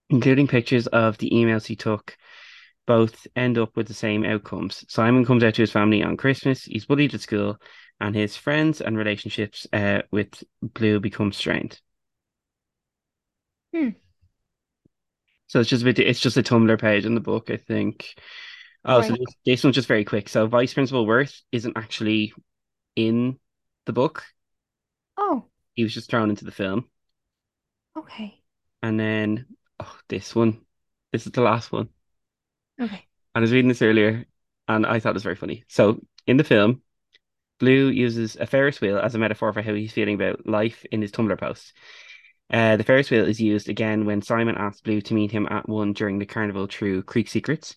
[0.09, 2.17] including pictures of the emails he took,
[2.85, 4.85] both end up with the same outcomes.
[4.87, 7.57] Simon comes out to his family on Christmas, he's bullied at school,
[7.99, 11.79] and his friends and relationships uh, with Blue become strained.
[13.73, 13.89] Hmm.
[15.47, 18.15] So it's just a bit, it's just a Tumblr page in the book, I think.
[18.85, 19.07] Oh, right.
[19.07, 20.29] so this, this one's just very quick.
[20.29, 22.33] So Vice Principal Worth isn't actually
[22.95, 23.39] in
[23.85, 24.23] the book.
[25.17, 25.45] Oh.
[25.73, 26.85] He was just thrown into the film.
[27.97, 28.41] Okay.
[28.81, 29.45] And then
[29.79, 30.61] oh, this one.
[31.11, 31.89] This is the last one.
[32.79, 33.05] Okay.
[33.33, 34.25] I was reading this earlier
[34.67, 35.63] and I thought it was very funny.
[35.67, 36.81] So in the film,
[37.59, 41.01] Blue uses a Ferris wheel as a metaphor for how he's feeling about life in
[41.01, 41.73] his Tumblr post.
[42.51, 45.67] Uh, the Ferris wheel is used again when Simon asks Blue to meet him at
[45.67, 47.75] one during the carnival through Creek Secrets.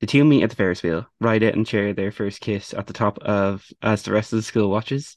[0.00, 2.86] The two meet at the Ferris wheel, ride it, and share their first kiss at
[2.86, 5.16] the top of as the rest of the school watches.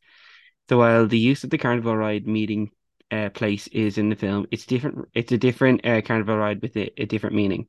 [0.68, 2.72] So while the use of the carnival ride meeting
[3.14, 5.08] uh, place is in the film, it's different.
[5.14, 7.68] It's a different uh, carnival ride with a, a different meaning.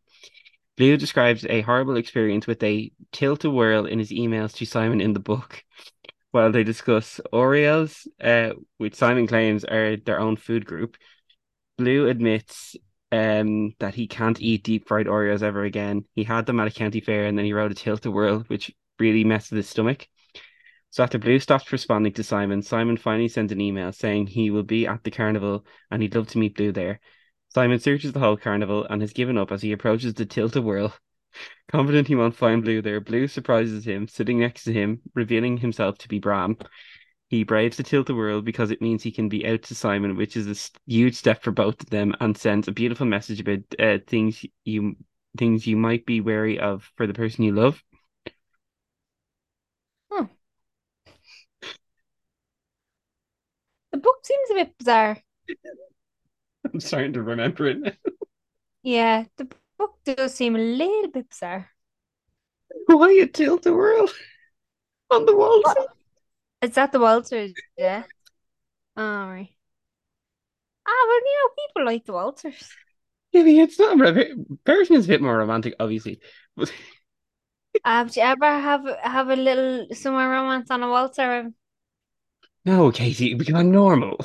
[0.77, 5.21] Blue describes a horrible experience with a tilt-a-whirl in his emails to Simon in the
[5.21, 5.63] book,
[6.31, 10.97] while they discuss Oreos, uh, which Simon claims are their own food group.
[11.77, 12.77] Blue admits
[13.13, 16.05] um, that he can't eat deep fried Oreos ever again.
[16.15, 19.25] He had them at a county fair and then he rode a tilt-a-whirl, which really
[19.25, 20.09] messed with his stomach.
[20.95, 24.63] So after Blue stops responding to Simon, Simon finally sends an email saying he will
[24.63, 27.01] be at the carnival and he'd love to meet Blue there.
[27.49, 30.95] Simon searches the whole carnival and has given up as he approaches the tilt-a-whirl.
[31.69, 35.99] Confident he won't find Blue there, Blue surprises him, sitting next to him, revealing himself
[35.99, 36.57] to be Bram.
[37.27, 40.47] He braves the tilt-a-whirl because it means he can be out to Simon, which is
[40.47, 44.47] a huge step for both of them, and sends a beautiful message about uh, things
[44.65, 44.95] you
[45.37, 47.83] things you might be wary of for the person you love.
[50.11, 50.27] Hmm.
[53.95, 55.19] The book seems a bit bizarre.
[56.75, 57.97] I'm starting to remember it.
[58.83, 59.47] yeah, the
[59.79, 61.71] book does seem a little bit bizarre.
[62.87, 64.11] Why you tilt the world
[65.13, 65.63] on the wall?
[66.61, 67.53] Is that the waltzers?
[67.79, 68.03] Yeah.
[68.97, 69.55] All right.
[70.85, 72.69] Ah, well, you know, people like the waltzers.
[73.31, 73.97] Yeah, I mean, it's not.
[74.65, 76.19] Persian is a bit more romantic, obviously.
[76.57, 76.73] But
[77.85, 81.53] have you ever have have a little summer romance on a waltzer?
[82.65, 84.19] No, Katie, because I'm normal.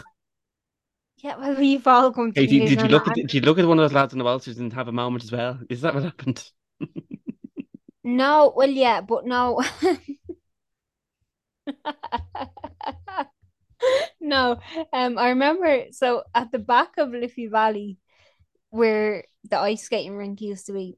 [1.18, 2.40] Yeah, well, we've all come to.
[2.40, 4.24] Katie, did you look at did you look at one of those lads on the
[4.24, 5.60] waltzers and have a moment as well?
[5.70, 6.50] Is that what happened?
[8.04, 9.62] no, well, yeah, but no.
[14.22, 14.60] no,
[14.94, 15.88] um, I remember.
[15.92, 17.98] So at the back of Liffey Valley,
[18.70, 20.98] where the ice skating rink used to be,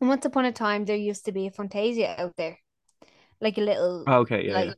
[0.00, 2.58] once upon a time there used to be a Fantasia out there,
[3.40, 4.74] like a little okay, yeah, like yeah.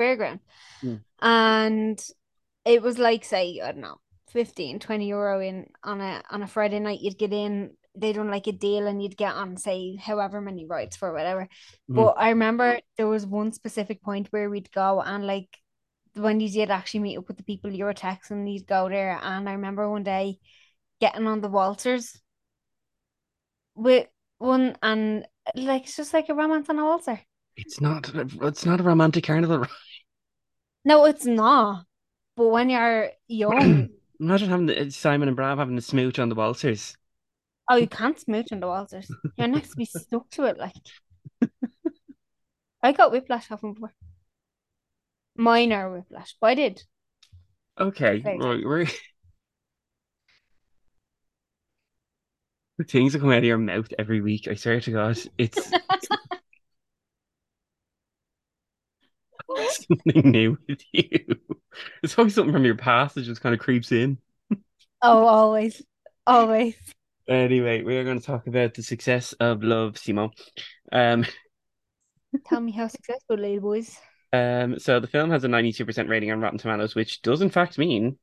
[0.00, 0.40] Fairground,
[0.82, 1.00] mm.
[1.20, 2.02] and
[2.64, 3.98] it was like say I don't know
[4.30, 8.30] 15 20 euro in on a on a Friday night you'd get in they done
[8.30, 11.48] like a deal and you'd get on say however many rides for whatever.
[11.90, 11.96] Mm.
[11.96, 15.58] But I remember there was one specific point where we'd go and like
[16.14, 19.18] when you did actually meet up with the people you were texting, you'd go there.
[19.22, 20.38] And I remember one day
[21.00, 22.18] getting on the waltzers
[23.74, 24.06] with
[24.38, 27.20] one and like it's just like a romance on a waltzer.
[27.56, 29.68] It's not it's not a romantic carnival ride.
[30.84, 31.84] No, it's not.
[32.36, 33.90] But when you're young
[34.20, 36.96] Imagine having the, uh, Simon and Bram having the smooch on the waltzers.
[37.68, 39.10] Oh, you can't smooch on the waltzers.
[39.36, 40.56] You're next to be stuck to it.
[40.56, 40.72] Like,
[42.82, 43.92] I got whiplash off before.
[45.36, 46.82] Minor whiplash, but I did.
[47.78, 48.86] Okay, right, we're
[52.78, 54.48] the things that come out of your mouth every week.
[54.48, 56.08] I swear to God, it's, it's
[59.70, 61.18] something new with you.
[62.02, 64.18] It's probably something from your past that just kind of creeps in.
[65.02, 65.82] Oh, always,
[66.26, 66.74] always.
[67.28, 70.30] Anyway, we are going to talk about the success of Love, Simon.
[70.92, 71.26] Um,
[72.46, 73.96] Tell me how successful, little boys.
[74.32, 77.78] Um, so the film has a 92% rating on Rotten Tomatoes, which does in fact
[77.78, 78.18] mean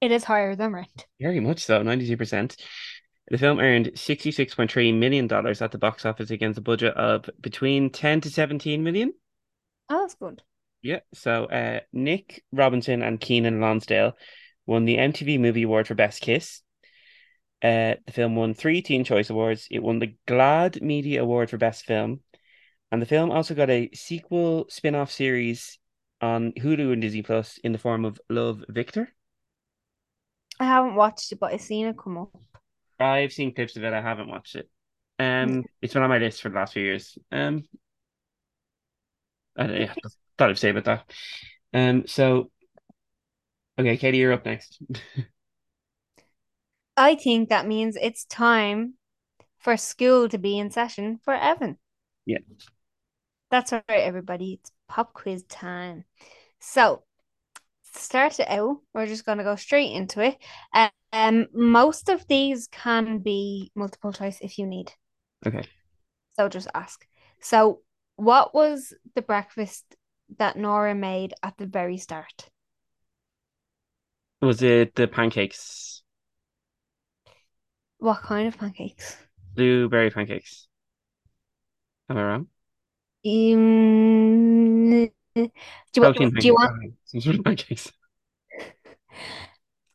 [0.00, 1.06] it is higher than Rent.
[1.20, 2.56] Very much so, 92%.
[3.30, 8.22] The film earned $66.3 million at the box office against a budget of between 10
[8.22, 9.12] to 17 million.
[9.90, 10.42] Oh, that's good.
[10.82, 11.00] Yeah.
[11.14, 14.16] So uh, Nick Robinson and Keiynan Lonsdale
[14.66, 16.62] won the MTV Movie Award for Best Kiss.
[17.62, 19.66] Uh, the film won three Teen Choice Awards.
[19.70, 22.20] It won the GLAAD Media Award for Best Film.
[22.92, 25.78] And the film also got a sequel spin off series
[26.20, 29.12] on Hulu and Disney Plus in the form of Love Victor.
[30.60, 32.30] I haven't watched it, but I've seen it come up.
[32.98, 33.92] I've seen clips of it.
[33.92, 34.68] I haven't watched it.
[35.18, 37.18] Um, it's been on my list for the last few years.
[37.30, 37.64] Um,
[39.58, 39.94] I, yeah,
[40.36, 41.10] thought I'd say about that.
[41.74, 42.50] Um, so,
[43.78, 44.80] okay, Katie, you're up next.
[46.96, 48.94] I think that means it's time
[49.58, 51.78] for school to be in session for Evan.
[52.26, 52.38] Yeah.
[53.50, 54.54] That's all right, everybody.
[54.54, 56.04] It's pop quiz time.
[56.60, 57.04] So,
[57.94, 58.78] start it out.
[58.94, 60.36] We're just going to go straight into it.
[61.12, 64.92] Um, most of these can be multiple choice if you need.
[65.46, 65.62] Okay.
[66.36, 67.06] So just ask.
[67.40, 67.80] So,
[68.18, 69.96] what was the breakfast
[70.38, 72.50] that Nora made at the very start?
[74.42, 76.02] Was it the pancakes?
[77.98, 79.16] What kind of pancakes?
[79.54, 80.68] Blueberry pancakes.
[82.08, 82.48] Am I wrong?
[83.24, 85.10] Um,
[85.92, 86.72] Do you, Protein do you want?
[86.72, 86.96] pancakes.
[87.06, 87.92] Some sort of pancakes.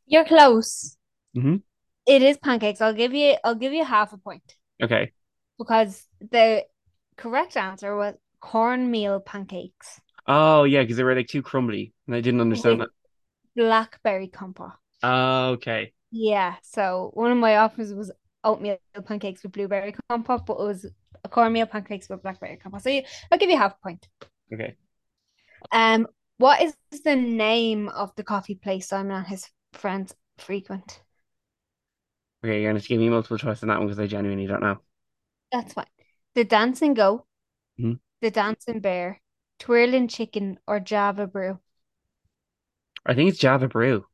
[0.06, 0.96] You're close.
[1.34, 1.64] Mhm.
[2.06, 2.80] It is pancakes.
[2.80, 3.36] I'll give you.
[3.44, 5.14] I'll give you half a point Okay.
[5.58, 6.66] because the
[7.18, 12.22] correct answer was cornmeal pancakes, Oh yeah, because they were like too crumbly, and I
[12.22, 12.90] didn't understand With-
[13.56, 13.62] that.
[13.62, 14.72] blackberry compote.
[15.02, 15.94] Oh, okay.
[16.12, 16.56] Yeah.
[16.64, 18.12] So one of my offers was
[18.44, 20.86] oatmeal pancakes with blueberry compote, but it was
[21.30, 22.84] cornmeal pancakes with blackberry compote.
[22.84, 24.08] So you, I'll give you half a point.
[24.54, 24.76] Okay.
[25.72, 26.08] Um,
[26.38, 31.02] what is the name of the coffee place Simon and his friends frequent?
[32.44, 34.46] Okay, you're gonna have to give me multiple choice on that one because I genuinely
[34.48, 34.78] don't know.
[35.52, 35.86] That's fine.
[36.36, 37.26] The Dancing Goat,
[37.80, 38.00] Mhm.
[38.22, 39.22] the Dancing Bear,
[39.60, 41.60] Twirling Chicken, or Java Brew.
[43.06, 44.06] I think it's Java Brew.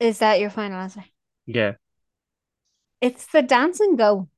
[0.00, 1.04] Is that your final answer?
[1.46, 1.74] Yeah.
[3.00, 4.28] It's the Dancing Goat.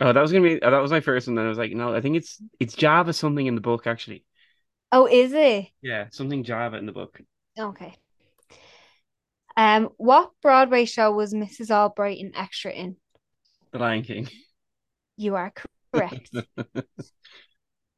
[0.00, 0.62] Oh, that was gonna be.
[0.62, 1.34] oh, that was my first one.
[1.34, 4.24] Then I was like, no, I think it's it's Java something in the book actually.
[4.92, 5.66] Oh, is it?
[5.82, 7.20] Yeah, something Java in the book.
[7.58, 7.96] Okay.
[9.56, 11.70] Um, what Broadway show was Mrs.
[11.70, 12.96] Albright an extra in?
[13.72, 14.28] The Lion King.
[15.18, 15.52] You are
[15.92, 16.30] correct.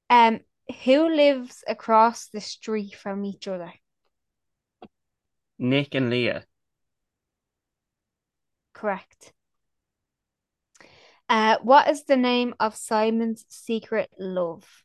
[0.09, 0.41] Um,
[0.85, 3.73] who lives across the street from each other?
[5.61, 6.45] Nick and Leah.
[8.73, 9.33] Correct.
[11.29, 14.83] Uh, what is the name of Simon's secret love?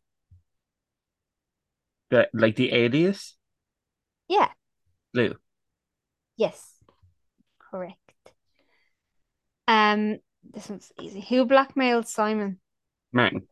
[2.09, 3.35] The like the alias.
[4.27, 4.49] Yeah,
[5.13, 5.35] Blue.
[6.37, 6.83] yes,
[7.59, 8.33] correct.
[9.67, 10.19] Um,
[10.53, 11.21] this one's easy.
[11.21, 12.59] Who blackmailed Simon?
[13.11, 13.47] Martin.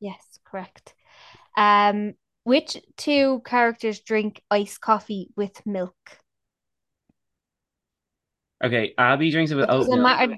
[0.00, 0.94] Yes, correct.
[1.56, 2.14] Um,
[2.44, 5.96] which two characters drink iced coffee with milk?
[8.62, 10.02] Okay, Abby drinks it with It oat milk.
[10.02, 10.36] matter.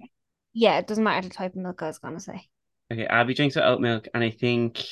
[0.53, 2.48] Yeah, it doesn't matter the type of milk I was gonna say.
[2.93, 4.85] Okay, Abby drinks with oat milk, and I think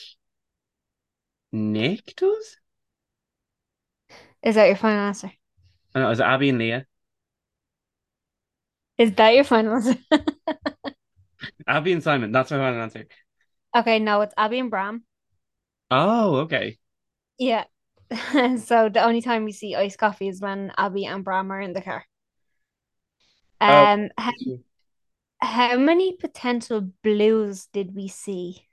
[1.53, 2.59] Nick does.
[4.43, 5.33] Is that your final answer?
[5.95, 6.87] Oh, no, is it Abby and Leah?
[8.99, 9.97] Is that your final answer?
[11.67, 12.33] Abby and Simon.
[12.33, 13.07] That's my final answer.
[13.77, 15.05] Okay, no, it's Abby and Bram.
[15.91, 16.79] Oh, okay.
[17.39, 17.65] Yeah.
[18.59, 21.73] So the only time we see iced coffee is when Abby and Bram are in
[21.73, 22.05] the car.
[23.67, 23.89] Oh.
[23.93, 24.33] Um, how,
[25.41, 28.67] how many potential blues did we see?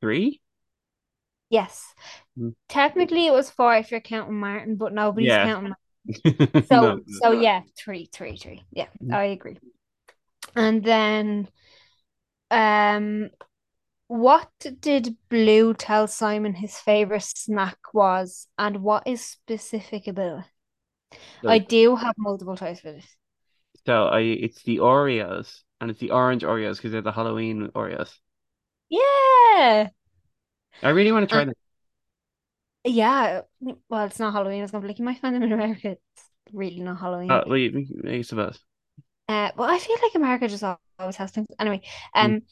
[0.00, 0.40] Three?
[1.50, 1.94] Yes.
[2.36, 2.50] Hmm.
[2.68, 5.38] Technically it was four if you're counting Martin, but nobody's Yeah.
[5.38, 5.79] counting Martin.
[6.70, 8.64] So No, so yeah, three, three, three.
[8.72, 9.18] Yeah, Mhm.
[9.18, 9.58] I agree.
[10.54, 11.48] And then
[12.50, 13.30] um
[14.08, 14.50] what
[14.80, 20.46] did Blue tell Simon his favorite snack was and what is specific about it?
[21.46, 23.16] I do have multiple choice for this.
[23.86, 28.12] so I it's the Oreos, and it's the orange Oreos because they're the Halloween Oreos.
[28.90, 29.90] Yeah.
[30.82, 31.54] I really want to try Uh, them.
[32.84, 33.42] Yeah.
[33.88, 34.60] Well, it's not Halloween.
[34.60, 35.90] I was gonna be like, you might find them in America.
[35.90, 37.30] It's really not Halloween.
[37.30, 37.74] Oh, wait,
[38.06, 38.58] I suppose.
[39.28, 40.64] Uh, well, I feel like America just
[40.98, 41.46] always has things.
[41.58, 41.82] Anyway,
[42.16, 42.24] Mm.
[42.24, 42.42] um,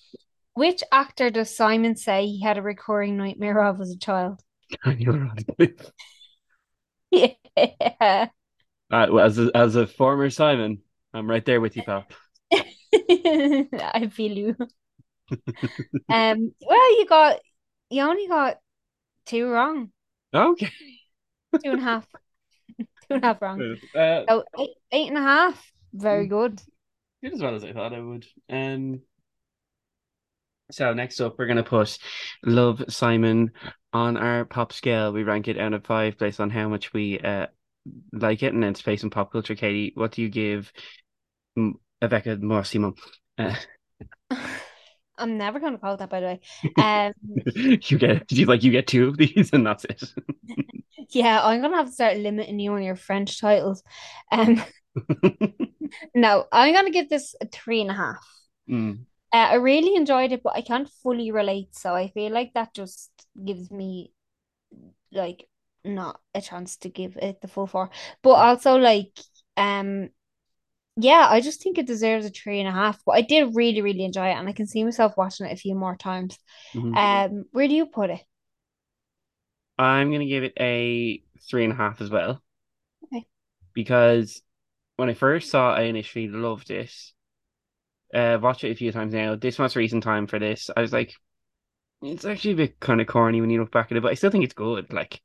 [0.55, 4.43] which actor does Simon say he had a recurring nightmare of as a child?
[4.99, 5.81] You're right.
[7.11, 8.29] Yeah.
[8.91, 10.79] Uh, well, as a, as a former Simon,
[11.13, 12.07] I'm right there with you, pal.
[12.53, 14.57] I feel you.
[16.09, 17.39] Um, well, you got
[17.91, 18.59] you only got
[19.27, 19.93] two wrong.
[20.35, 20.71] Okay.
[21.65, 22.07] Two and a half.
[22.79, 23.77] Two and a half wrong.
[23.95, 25.73] Uh, So eight, eight and a half.
[25.95, 26.31] Very Mm.
[26.31, 26.63] good.
[27.23, 28.27] did as well as I thought I would.
[28.51, 29.01] Um.
[30.71, 31.99] So next up, we're gonna put
[32.45, 33.53] Love Simon
[33.93, 35.13] on our pop scale.
[35.13, 37.47] We rank it out of five based on how much we uh
[38.13, 39.55] like it, and then space and pop culture.
[39.55, 40.71] Katie, what do you give
[41.59, 41.73] mm,
[42.03, 42.99] Rebecca Morsimo?
[43.39, 43.55] Uh,
[45.19, 46.41] I'm never gonna call it that, by the way.
[46.77, 47.13] Um,
[47.83, 50.03] you get you like you get two of these, and that's it.
[51.11, 53.83] yeah, I'm gonna have to start limiting you on your French titles.
[54.31, 54.63] Um,
[56.15, 58.27] no, I'm gonna give this a three and a half.
[58.69, 59.01] Mm.
[59.33, 62.75] Uh, I really enjoyed it, but I can't fully relate, so I feel like that
[62.75, 63.11] just
[63.45, 64.13] gives me
[65.13, 65.47] like
[65.85, 67.91] not a chance to give it the full four.
[68.23, 69.19] But also like
[69.57, 70.11] um
[70.99, 73.01] yeah, I just think it deserves a three and a half.
[73.07, 75.57] But I did really, really enjoy it and I can see myself watching it a
[75.57, 76.39] few more times.
[76.75, 76.99] Mhm.
[76.99, 78.21] Um, where do you put it?
[79.79, 82.43] I'm gonna give it a three and a half as well.
[83.05, 83.27] Okay.
[83.73, 84.43] Because
[84.97, 86.93] when I first saw it, I initially loved it.
[88.15, 89.35] Uh, watch it a few times now.
[89.35, 91.15] This most recent time for this, I was like,
[92.03, 94.15] it's actually a bit kind of corny when you look back at it, but I
[94.15, 94.93] still think it's good.
[94.93, 95.23] Like,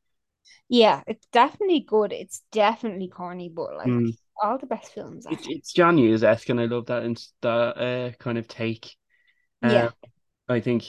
[0.69, 2.11] Yeah, it's definitely good.
[2.11, 4.13] It's definitely corny, but like Mm.
[4.41, 7.77] All the best films it's it's John Hughes esque, and I love that and that
[7.77, 8.95] uh kind of take.
[9.64, 9.91] Uh, Yeah.
[10.49, 10.85] I think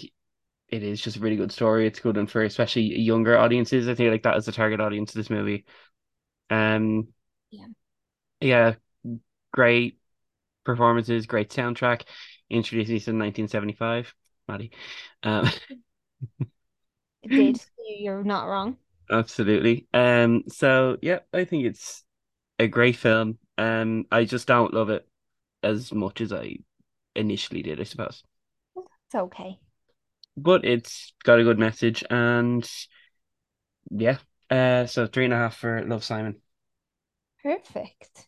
[0.70, 1.86] it is just a really good story.
[1.86, 3.88] It's good and for especially younger audiences.
[3.88, 5.66] I think like that is the target audience of this movie.
[6.50, 7.08] Um,
[7.50, 7.66] Yeah.
[8.40, 8.74] yeah,
[9.52, 10.00] great
[10.64, 12.02] performances, great soundtrack.
[12.50, 14.14] Introduced us in 1975,
[14.48, 14.72] Matty.
[15.22, 15.50] Um,
[17.24, 17.60] It did.
[17.88, 18.78] You're not wrong.
[19.10, 19.86] absolutely.
[19.94, 22.03] Um, so yeah, I think it's
[22.58, 23.38] a great film.
[23.58, 25.06] Um, I just don't love it
[25.62, 26.56] as much as I
[27.14, 28.22] initially did, I suppose.
[28.76, 29.58] It's okay.
[30.36, 32.68] But it's got a good message, and
[33.90, 34.18] yeah.
[34.50, 36.40] Uh, so three and a half for Love Simon.
[37.42, 38.26] Perfect.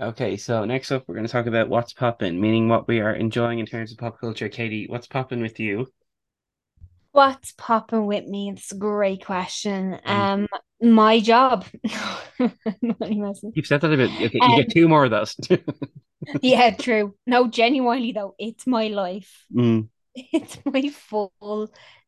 [0.00, 3.14] Okay, so next up, we're going to talk about what's popping, meaning what we are
[3.14, 4.48] enjoying in terms of pop culture.
[4.48, 5.88] Katie, what's popping with you?
[7.12, 8.50] What's popping with me?
[8.50, 9.98] It's a great question.
[10.06, 10.30] Mm.
[10.42, 10.46] Um,
[10.80, 11.66] my job.
[12.38, 13.54] I'm only messing.
[13.54, 14.10] You've said that a bit.
[14.20, 15.34] Okay, you Um, get two more of those.
[16.42, 17.16] Yeah, true.
[17.26, 19.46] No, genuinely though, it's my life.
[19.54, 21.32] Mm, It's my full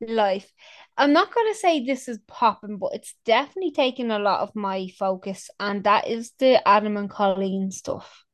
[0.00, 0.52] life.
[0.96, 4.88] I'm not gonna say this is popping, but it's definitely taking a lot of my
[4.98, 8.24] focus, and that is the Adam and Colleen stuff.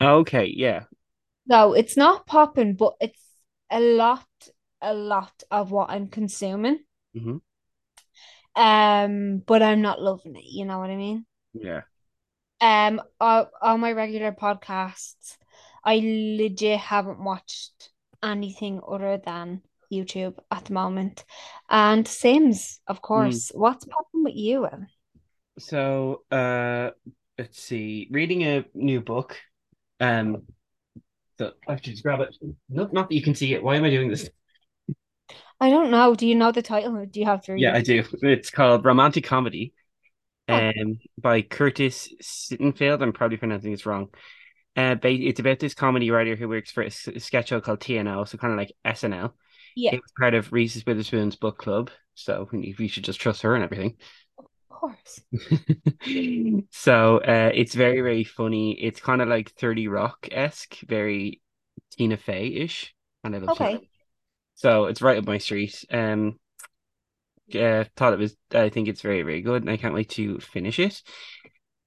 [0.00, 0.84] Okay, yeah.
[1.46, 3.20] No, it's not popping, but it's
[3.70, 4.26] a lot,
[4.82, 6.80] a lot of what I'm consuming.
[7.14, 7.38] hmm
[8.54, 11.24] Um, but I'm not loving it, you know what I mean?
[11.54, 11.82] Yeah.
[12.60, 15.36] Um, on, on my regular podcasts,
[15.84, 15.96] I
[16.38, 17.90] legit haven't watched
[18.22, 21.24] anything other than YouTube at the moment.
[21.68, 23.02] And Sims, of Mm.
[23.02, 23.52] course.
[23.54, 24.66] What's popping with you?
[24.66, 24.86] Em?
[25.58, 26.90] So, uh,
[27.38, 28.08] let's see.
[28.10, 29.36] Reading a new book.
[30.00, 30.46] Um,
[31.38, 32.36] so I have to just grab it.
[32.68, 33.62] Not, not that you can see it.
[33.62, 34.30] Why am I doing this?
[35.62, 36.14] I don't know.
[36.16, 38.02] Do you know the title do you have to read Yeah, I do.
[38.22, 39.72] It's called Romantic Comedy,
[40.48, 43.00] Oh, um, by Curtis Sittenfeld.
[43.00, 44.08] I'm probably pronouncing this wrong.
[44.76, 48.38] Uh, it's about this comedy writer who works for a sketch show called TNO, so
[48.38, 49.34] kind of like SNL.
[49.76, 53.54] yeah, It was part of Reese's Witherspoon's book club, so we should just trust her
[53.54, 53.96] and everything.
[54.38, 55.20] of course.
[56.72, 58.72] So, uh, it's very, very funny.
[58.72, 61.40] It's kind of like 30 Rock-esque, very
[61.92, 63.80] Tina Fey-ish, and I love Tina.
[64.54, 65.84] So it's right up my street.
[65.90, 66.38] Um,
[67.54, 68.36] uh, thought it was.
[68.52, 71.02] I think it's very, very good, and I can't wait to finish it.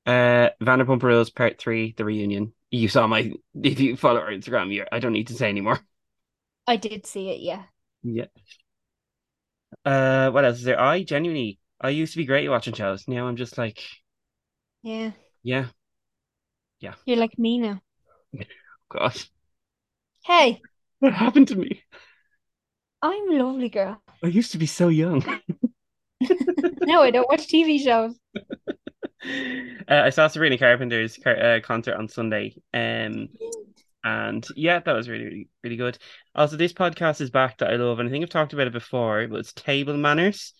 [0.05, 2.53] Uh, Vanderpump Rules Part Three: The Reunion.
[2.71, 3.31] You saw my.
[3.63, 5.79] If you follow our Instagram, you I don't need to say anymore.
[6.67, 7.65] I did see it, yeah.
[8.03, 8.27] Yeah.
[9.83, 10.79] Uh, what else is there?
[10.79, 13.07] I genuinely, I used to be great at watching shows.
[13.07, 13.81] Now I'm just like,
[14.83, 15.11] Yeah.
[15.43, 15.67] yeah,
[16.79, 16.95] yeah.
[17.05, 17.81] You're like me now.
[18.89, 19.15] God,
[20.25, 20.61] Hey,
[20.99, 21.83] what happened to me?
[23.01, 24.01] I'm a lovely girl.
[24.23, 25.23] I used to be so young.
[26.88, 28.15] No, I don't watch TV shows.
[29.88, 32.55] Uh, I saw Sabrina Carpenter's car uh, concert on Sunday.
[32.76, 33.30] Um,
[34.03, 35.97] and yeah, that was really, really, really good.
[36.35, 38.73] Also, this podcast is back that I love, and I think I've talked about it
[38.73, 40.53] before, but it's Table Manners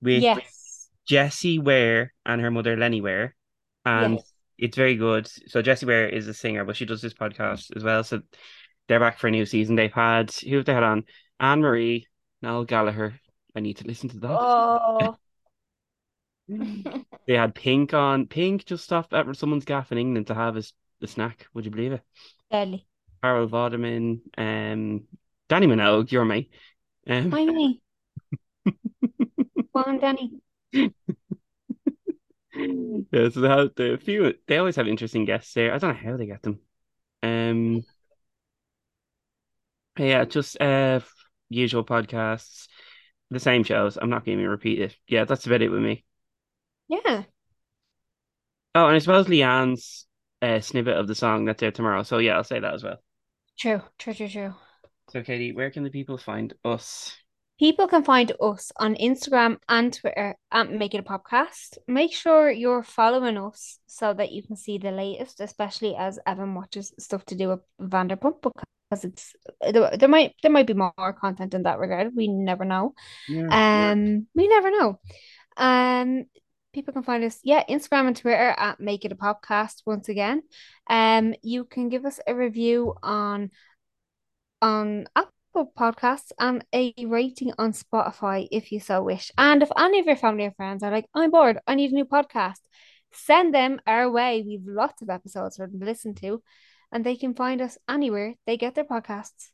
[0.00, 0.88] with Yes.
[1.06, 3.36] Jessie Ware and her mother Lennie Ware.
[3.84, 4.32] And Yes.
[4.58, 5.28] it's very good.
[5.46, 8.02] So Jessie Ware is a singer, but she does this podcast as well.
[8.02, 8.20] So
[8.88, 9.76] they're back for a new season.
[9.76, 11.04] They've had who have they had on?
[11.42, 12.06] Anne Marie,
[12.40, 13.20] Noel Gallagher.
[13.54, 14.40] I need to listen to that.
[14.40, 15.18] Oh,
[17.26, 18.26] They had Pink on.
[18.26, 21.46] Pink just stopped at someone's gaff in England to have a, s- a snack.
[21.54, 22.02] Would you believe it?
[22.50, 22.86] deadly.
[23.22, 25.04] Harold Vardaman, um,
[25.48, 26.50] Dannii Minogue, you're me.
[27.08, 27.80] Um, Why me?
[29.74, 30.30] On, Danny.
[30.72, 30.88] yeah,
[33.30, 34.34] so they have the few.
[34.46, 35.72] They always have interesting guests there.
[35.72, 36.60] I don't know how they get them.
[37.22, 37.84] Um,
[39.98, 41.00] yeah, just uh,
[41.52, 42.68] usual podcasts,
[43.30, 43.96] the same shows.
[43.96, 44.96] I'm not going to repeat it.
[45.06, 46.04] Yeah, that's about it with me.
[46.88, 47.24] Yeah.
[48.74, 50.06] Oh, and I suppose Leigh-Anne's
[50.40, 52.02] uh, snippet of the song that's out tomorrow.
[52.02, 52.98] So yeah, I'll say that as well.
[53.58, 54.54] True, true, true, true.
[55.10, 57.14] So Katie, where can the people find us?
[57.58, 61.78] People can find us on Instagram and Twitter at Make It A Popcast.
[61.86, 66.54] Make sure you're following us so that you can see the latest, especially as Evan
[66.54, 68.50] watches stuff to do with Vanderpump
[68.92, 72.14] because it's there, there might there might be more content in that regard.
[72.14, 72.94] We never know.
[73.28, 73.92] Yeah.
[73.92, 75.00] Um, we never know.
[75.56, 76.24] Um,
[76.74, 80.42] people can find us, yeah, Instagram and Twitter at Make It A Popcast once again.
[80.88, 83.50] Um, you can give us a review on
[84.60, 89.30] on Apple Podcasts and a rating on Spotify if you so wish.
[89.38, 91.94] And if any of your family or friends are like, I'm bored, I need a
[91.94, 92.60] new podcast,
[93.12, 94.44] send them our way.
[94.46, 96.42] We've lots of episodes for them to listen to,
[96.92, 99.50] and they can find us anywhere they get their podcasts.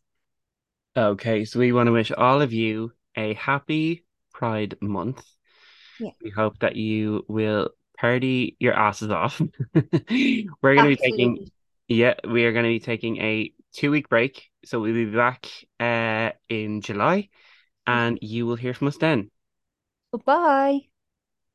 [0.97, 5.24] Okay, so we want to wish all of you a happy Pride Month.
[5.98, 6.10] Yeah.
[6.23, 9.40] We hope that you will party your asses off.
[9.74, 11.51] We're going to be taking,
[11.89, 14.51] yeah, we are going to be taking a two week break.
[14.65, 15.47] So we'll be back
[15.81, 17.28] uh in July.
[17.86, 19.31] and you will hear from us then.
[20.12, 20.89] Goodbye.